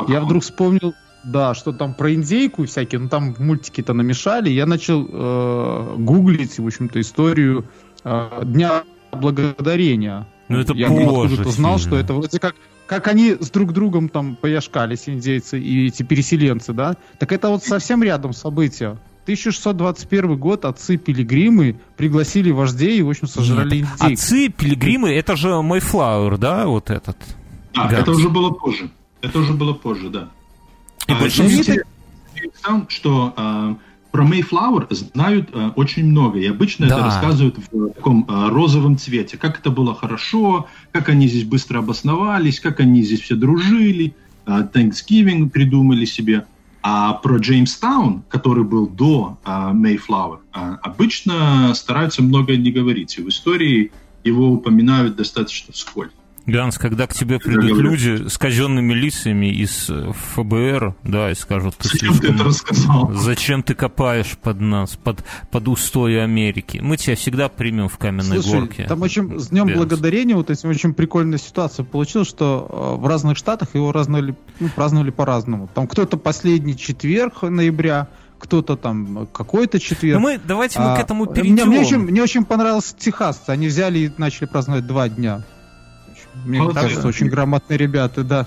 [0.09, 0.93] я вдруг вспомнил,
[1.27, 6.59] да, что там про индейку всякие, ну там в мультике-то намешали, я начал э, гуглить,
[6.59, 7.67] в общем-то, историю
[8.05, 12.55] э, Дня Благодарения Ну это Я откуда-то знал, что это вроде как
[12.87, 16.97] как они с друг другом там пояшкались, индейцы и эти переселенцы, да?
[17.19, 18.97] Так это вот совсем рядом события.
[19.25, 23.89] 1621 год отцы пилигримы пригласили вождей и, в общем, сожрали Нет.
[23.89, 24.25] индейцев.
[24.25, 27.17] Отцы пилигримы, это же Майфлауэр, да, вот этот?
[27.75, 28.03] Да, Ганс.
[28.03, 28.89] это уже было позже.
[29.21, 30.31] Это уже было позже, да.
[31.07, 31.75] И а, большинство...
[32.89, 33.77] что а,
[34.11, 36.97] про Mayflower знают а, очень много, и обычно да.
[36.97, 41.81] это рассказывают в таком а, розовом цвете, как это было хорошо, как они здесь быстро
[41.81, 44.15] обосновались, как они здесь все дружили,
[44.47, 46.47] а, Thanksgiving придумали себе.
[46.89, 53.23] А про Джеймстаун, который был до а, Mayflower, а, обычно стараются много не говорить, и
[53.23, 53.91] в истории
[54.23, 56.13] его упоминают достаточно вскользь.
[56.47, 61.77] Ганс, когда к тебе придут люди с казенными лицами из э, ФБР, да, и скажут,
[61.77, 62.21] ты зачем слишком...
[62.21, 63.13] ты это рассказал?
[63.13, 66.79] Зачем ты копаешь под нас, под, под устои Америки?
[66.81, 68.85] Мы тебя всегда примем в каменной Слушай, горке.
[68.85, 69.79] Там очень с Днем Ганс.
[69.79, 74.69] Благодарения вот этим очень прикольная ситуация получилась, что э, в разных штатах его праздновали, ну,
[74.69, 75.69] праздновали по-разному.
[75.75, 78.07] Там кто-то последний четверг ноября,
[78.39, 80.21] кто-то там какой-то четверг.
[80.21, 81.55] Ну мы давайте мы а, к этому перейдем.
[81.55, 83.43] Мне, мне, очень, мне очень понравился Техас.
[83.49, 85.43] Они взяли и начали праздновать два дня.
[86.45, 86.81] Мне Молодцы.
[86.81, 88.47] кажется, очень грамотные ребята, да.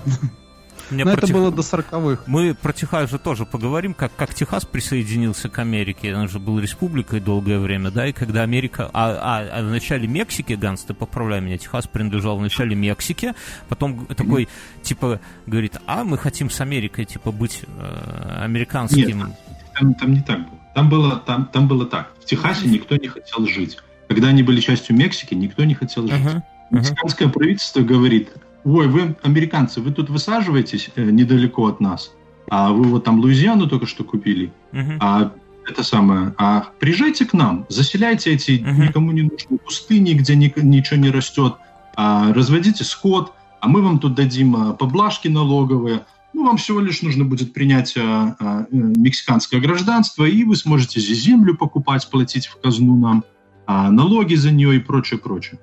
[0.90, 1.36] Мне Но это Тех...
[1.36, 2.24] было до сороковых.
[2.26, 6.14] Мы про Техас же тоже поговорим, как, как Техас присоединился к Америке.
[6.14, 8.90] Он же был республикой долгое время, да, и когда Америка...
[8.92, 13.34] А, а, а в начале Мексики, Ганс, ты поправляй меня, Техас принадлежал в начале Мексике,
[13.68, 14.48] потом такой,
[14.82, 19.18] типа, говорит, а мы хотим с Америкой, типа, быть э, американским...
[19.18, 19.38] Нет,
[19.78, 20.60] там, там не так было.
[20.74, 22.12] Там было, там, там было так.
[22.20, 23.78] В Техасе никто не хотел жить.
[24.08, 26.16] Когда они были частью Мексики, никто не хотел жить.
[26.16, 26.42] Uh-huh.
[26.70, 27.32] Мексиканское uh-huh.
[27.32, 28.30] правительство говорит,
[28.64, 32.12] ой, вы, американцы, вы тут высаживаетесь э, недалеко от нас,
[32.48, 34.96] а вы вот там Луизиану только что купили, uh-huh.
[35.00, 35.32] а
[35.68, 38.88] это самое, а приезжайте к нам, заселяйте эти uh-huh.
[38.88, 41.54] никому не нужные пустыни, где ни, ничего не растет,
[41.96, 47.02] а, разводите скот, а мы вам тут дадим а, поблажки налоговые, ну, вам всего лишь
[47.02, 52.60] нужно будет принять а, а, э, мексиканское гражданство, и вы сможете землю покупать, платить в
[52.60, 53.24] казну нам,
[53.66, 55.58] а, налоги за нее и прочее, прочее.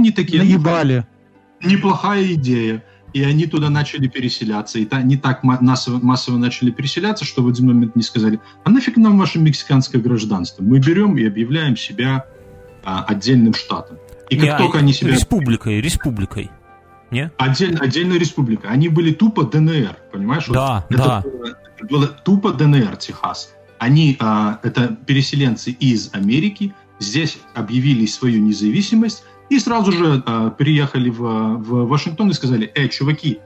[0.00, 0.42] Ну, они такие...
[0.42, 1.06] Наебали.
[1.62, 2.82] Неплохая идея.
[3.12, 4.78] И они туда начали переселяться.
[4.78, 8.96] И не так массово, массово начали переселяться, что в один момент не сказали, а нафиг
[8.96, 10.62] нам ваше мексиканское гражданство?
[10.62, 12.24] Мы берем и объявляем себя
[12.84, 13.98] а, отдельным штатом.
[14.30, 15.10] И как не, только они себя...
[15.10, 16.50] Республикой, республикой.
[17.10, 17.32] Не?
[17.36, 18.68] Отдель, отдельная республика.
[18.68, 20.46] Они были тупо ДНР, понимаешь?
[20.46, 21.18] Да, вот да.
[21.18, 21.56] Это было,
[21.90, 23.52] было тупо ДНР, Техас.
[23.78, 31.10] Они, а, это переселенцы из Америки, здесь объявили свою независимость, и сразу же э, приехали
[31.10, 33.40] в, в Вашингтон и сказали, эй, чуваки,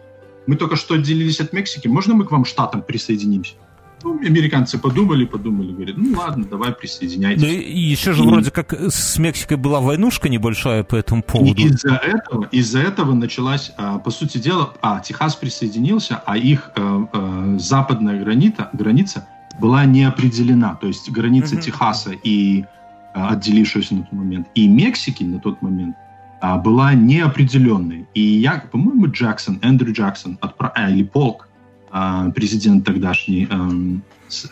[0.46, 3.55] мы только что отделились от Мексики, можно мы к вам штатам присоединимся?
[4.02, 7.42] Ну, американцы подумали, подумали, говорят, ну ладно, давай присоединяйтесь.
[7.42, 8.26] Да, и еще же и...
[8.26, 11.62] вроде как с Мексикой была войнушка небольшая по этому поводу.
[11.62, 17.09] Из-за этого, из-за этого началась, а, по сути дела, а, Техас присоединился, а их а,
[17.12, 19.26] а, западная граница, граница
[19.59, 20.74] была не определена.
[20.74, 21.62] То есть граница mm-hmm.
[21.62, 22.66] Техаса и
[23.14, 25.96] отделившегося на тот момент, и Мексики на тот момент
[26.40, 28.06] а, была неопределенной.
[28.14, 30.72] И я, по-моему, Джексон, Эндрю Джексон, отправ...
[30.74, 31.48] а, или Полк,
[31.90, 34.02] а, президент тогдашний эм,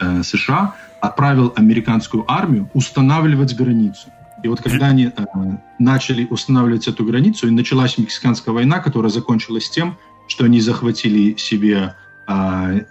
[0.01, 4.09] э, США, отправил американскую армию устанавливать границу.
[4.43, 5.25] И вот когда они э,
[5.79, 9.99] начали устанавливать эту границу, и началась Мексиканская война, которая закончилась тем,
[10.29, 11.95] что они захватили себе
[12.33, 12.83] а, э,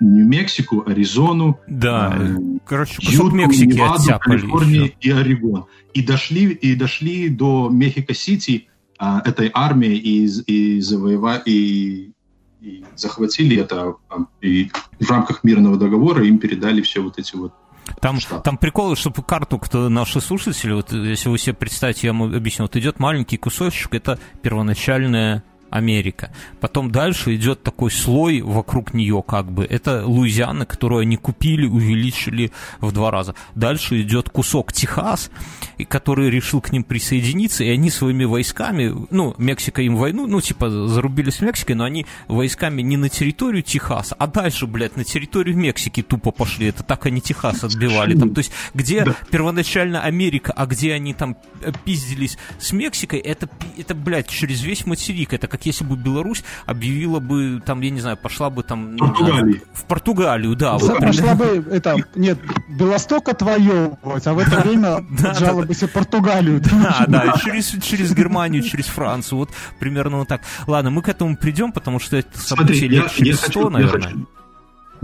[0.00, 5.64] Нью-Мексику, Аризону, да, а, короче, кусок Юту, Мексики Неваду, Калифорнию и Орегон.
[5.94, 8.68] И дошли, и дошли до Мехико-Сити
[8.98, 12.12] а, этой армии и, и, завоева, и,
[12.60, 13.94] и захватили это.
[14.10, 14.70] А, и
[15.00, 17.54] в рамках мирного договора им передали все вот эти вот
[18.00, 22.34] там, там прикол, чтобы карту, кто наши слушатели, вот если вы себе представите, я вам
[22.34, 25.42] объясню, вот идет маленький кусочек, это первоначальная
[25.74, 26.30] Америка.
[26.60, 29.64] Потом дальше идет такой слой вокруг нее, как бы.
[29.64, 33.34] Это Луизиана, которую они купили, увеличили в два раза.
[33.56, 35.32] Дальше идет кусок Техас,
[35.88, 40.70] который решил к ним присоединиться, и они своими войсками, ну, Мексика им войну, ну, типа,
[40.70, 45.56] зарубили с Мексикой, но они войсками не на территорию Техаса, а дальше, блядь, на территорию
[45.56, 46.68] Мексики тупо пошли.
[46.68, 48.16] Это так они Техас отбивали.
[48.16, 49.16] Там, то есть, где да.
[49.28, 54.86] первоначально Америка, а где они там э, пиздились с Мексикой, это, это, блядь, через весь
[54.86, 55.32] материк.
[55.32, 58.96] Это как если бы Беларусь объявила бы, там, я не знаю, пошла бы там...
[58.96, 60.78] Знаю, в Португалию, да.
[60.78, 62.38] Вот, пошла бы, это, нет,
[62.68, 66.62] Белосток отвоевывать, а в это время отжала бы себе Португалию.
[66.84, 70.42] Да, да, через, через Германию, через Францию, вот примерно вот так.
[70.66, 74.26] Ладно, мы к этому придем, потому что это событие лет через сто, наверное.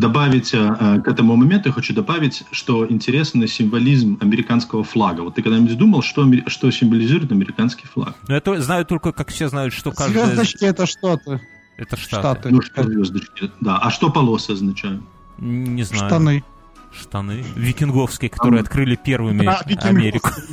[0.01, 5.21] Добавить к этому моменту, я хочу добавить, что интересный символизм американского флага.
[5.21, 8.17] Вот ты когда-нибудь думал, что, что символизирует американский флаг?
[8.27, 10.25] Ну, это знаю только, как все знают, что каждый...
[10.25, 11.41] Звездочки это что-то.
[11.77, 12.21] Это Штаты.
[12.21, 12.51] Штаты.
[12.51, 13.79] Ну, что звездочки, да.
[13.79, 15.03] А что полосы означают?
[15.39, 16.07] Не знаю.
[16.07, 16.45] Штаны.
[16.93, 17.45] Штаны.
[17.55, 20.31] Викинговские, которые открыли первыми да, Америку.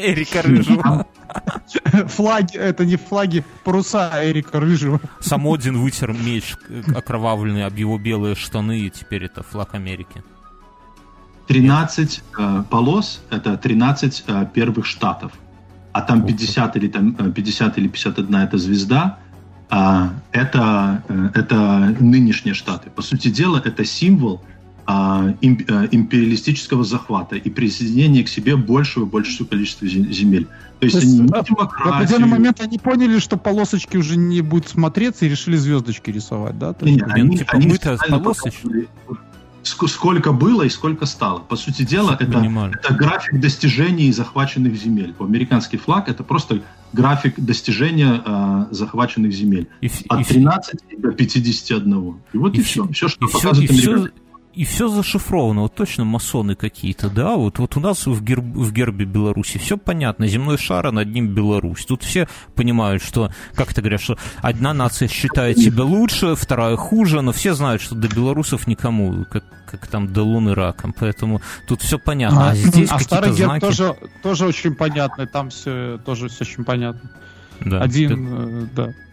[0.00, 1.06] Эрика Рыжего.
[2.08, 5.00] Флаги, это не флаги, паруса Эрика Рыжего.
[5.20, 6.56] Самодин вытер меч
[6.94, 10.22] окровавленный об его белые штаны, и теперь это флаг Америки.
[11.46, 15.32] 13 э, полос— это 13 э, первых штатов.
[15.92, 19.18] А там 50 или, там, 50 э, или 51— это звезда,
[19.70, 22.90] а это, э, это нынешние штаты.
[22.90, 29.08] По сути дела, это символ а, э, империалистического захвата и присоединения к себе большего и
[29.08, 30.46] большего количества земель.
[30.80, 31.92] То есть, То есть они не демократию...
[31.92, 36.58] В определенный момент они поняли, что полосочки уже не будут смотреться и решили звездочки рисовать,
[36.58, 36.74] да?
[36.82, 37.76] Нет, они, типа, они
[38.10, 38.88] полосочки
[39.64, 41.40] сколько было и сколько стало.
[41.40, 45.14] По сути дела, это, это график достижений захваченных земель.
[45.18, 46.60] Американский флаг это просто
[46.92, 49.68] график достижения э, захваченных земель.
[49.80, 52.14] И, От и, 13 до 51.
[52.32, 52.86] И вот и, и все.
[52.88, 54.08] Все, что и показывает все,
[54.54, 58.72] и все, зашифровано, вот точно масоны какие-то, да, вот, вот у нас в, герб, в
[58.72, 61.84] гербе Беларуси все понятно, земной шар, а над ним Беларусь.
[61.84, 67.20] Тут все понимают, что, как ты говоришь, что одна нация считает себя лучше, вторая хуже,
[67.20, 71.82] но все знают, что до белорусов никому, как, как там до луны раком, поэтому тут
[71.82, 72.48] все понятно.
[72.48, 73.60] А, а здесь а старый герб знаки...
[73.60, 77.10] тоже, тоже очень понятный, там все тоже все очень понятно.
[77.60, 77.80] Да.
[77.82, 78.14] Один, ты...
[78.24, 79.03] Э, да.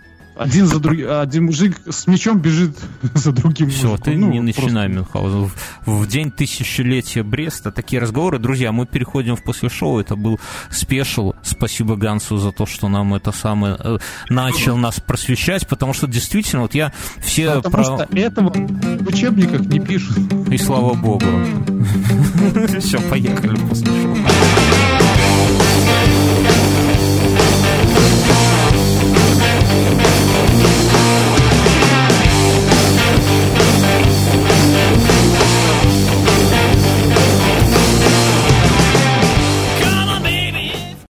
[0.42, 2.76] Один за другим, один мужик с мечом бежит
[3.14, 4.04] за другим Все, мужиком.
[4.04, 5.52] ты ну, не начинай, Мюнхгаузен.
[5.86, 8.40] В, в день тысячелетия Бреста такие разговоры.
[8.40, 10.00] Друзья, мы переходим в после шоу.
[10.00, 10.40] Это был
[10.72, 11.34] спешл.
[11.44, 13.98] Спасибо Гансу за то, что нам это самое э,
[14.30, 17.62] начал нас просвещать, потому что действительно, вот я все...
[17.62, 17.84] Потому про...
[17.84, 20.18] что этого в учебниках не пишут.
[20.50, 21.22] И слава богу.
[22.80, 23.92] Все, поехали после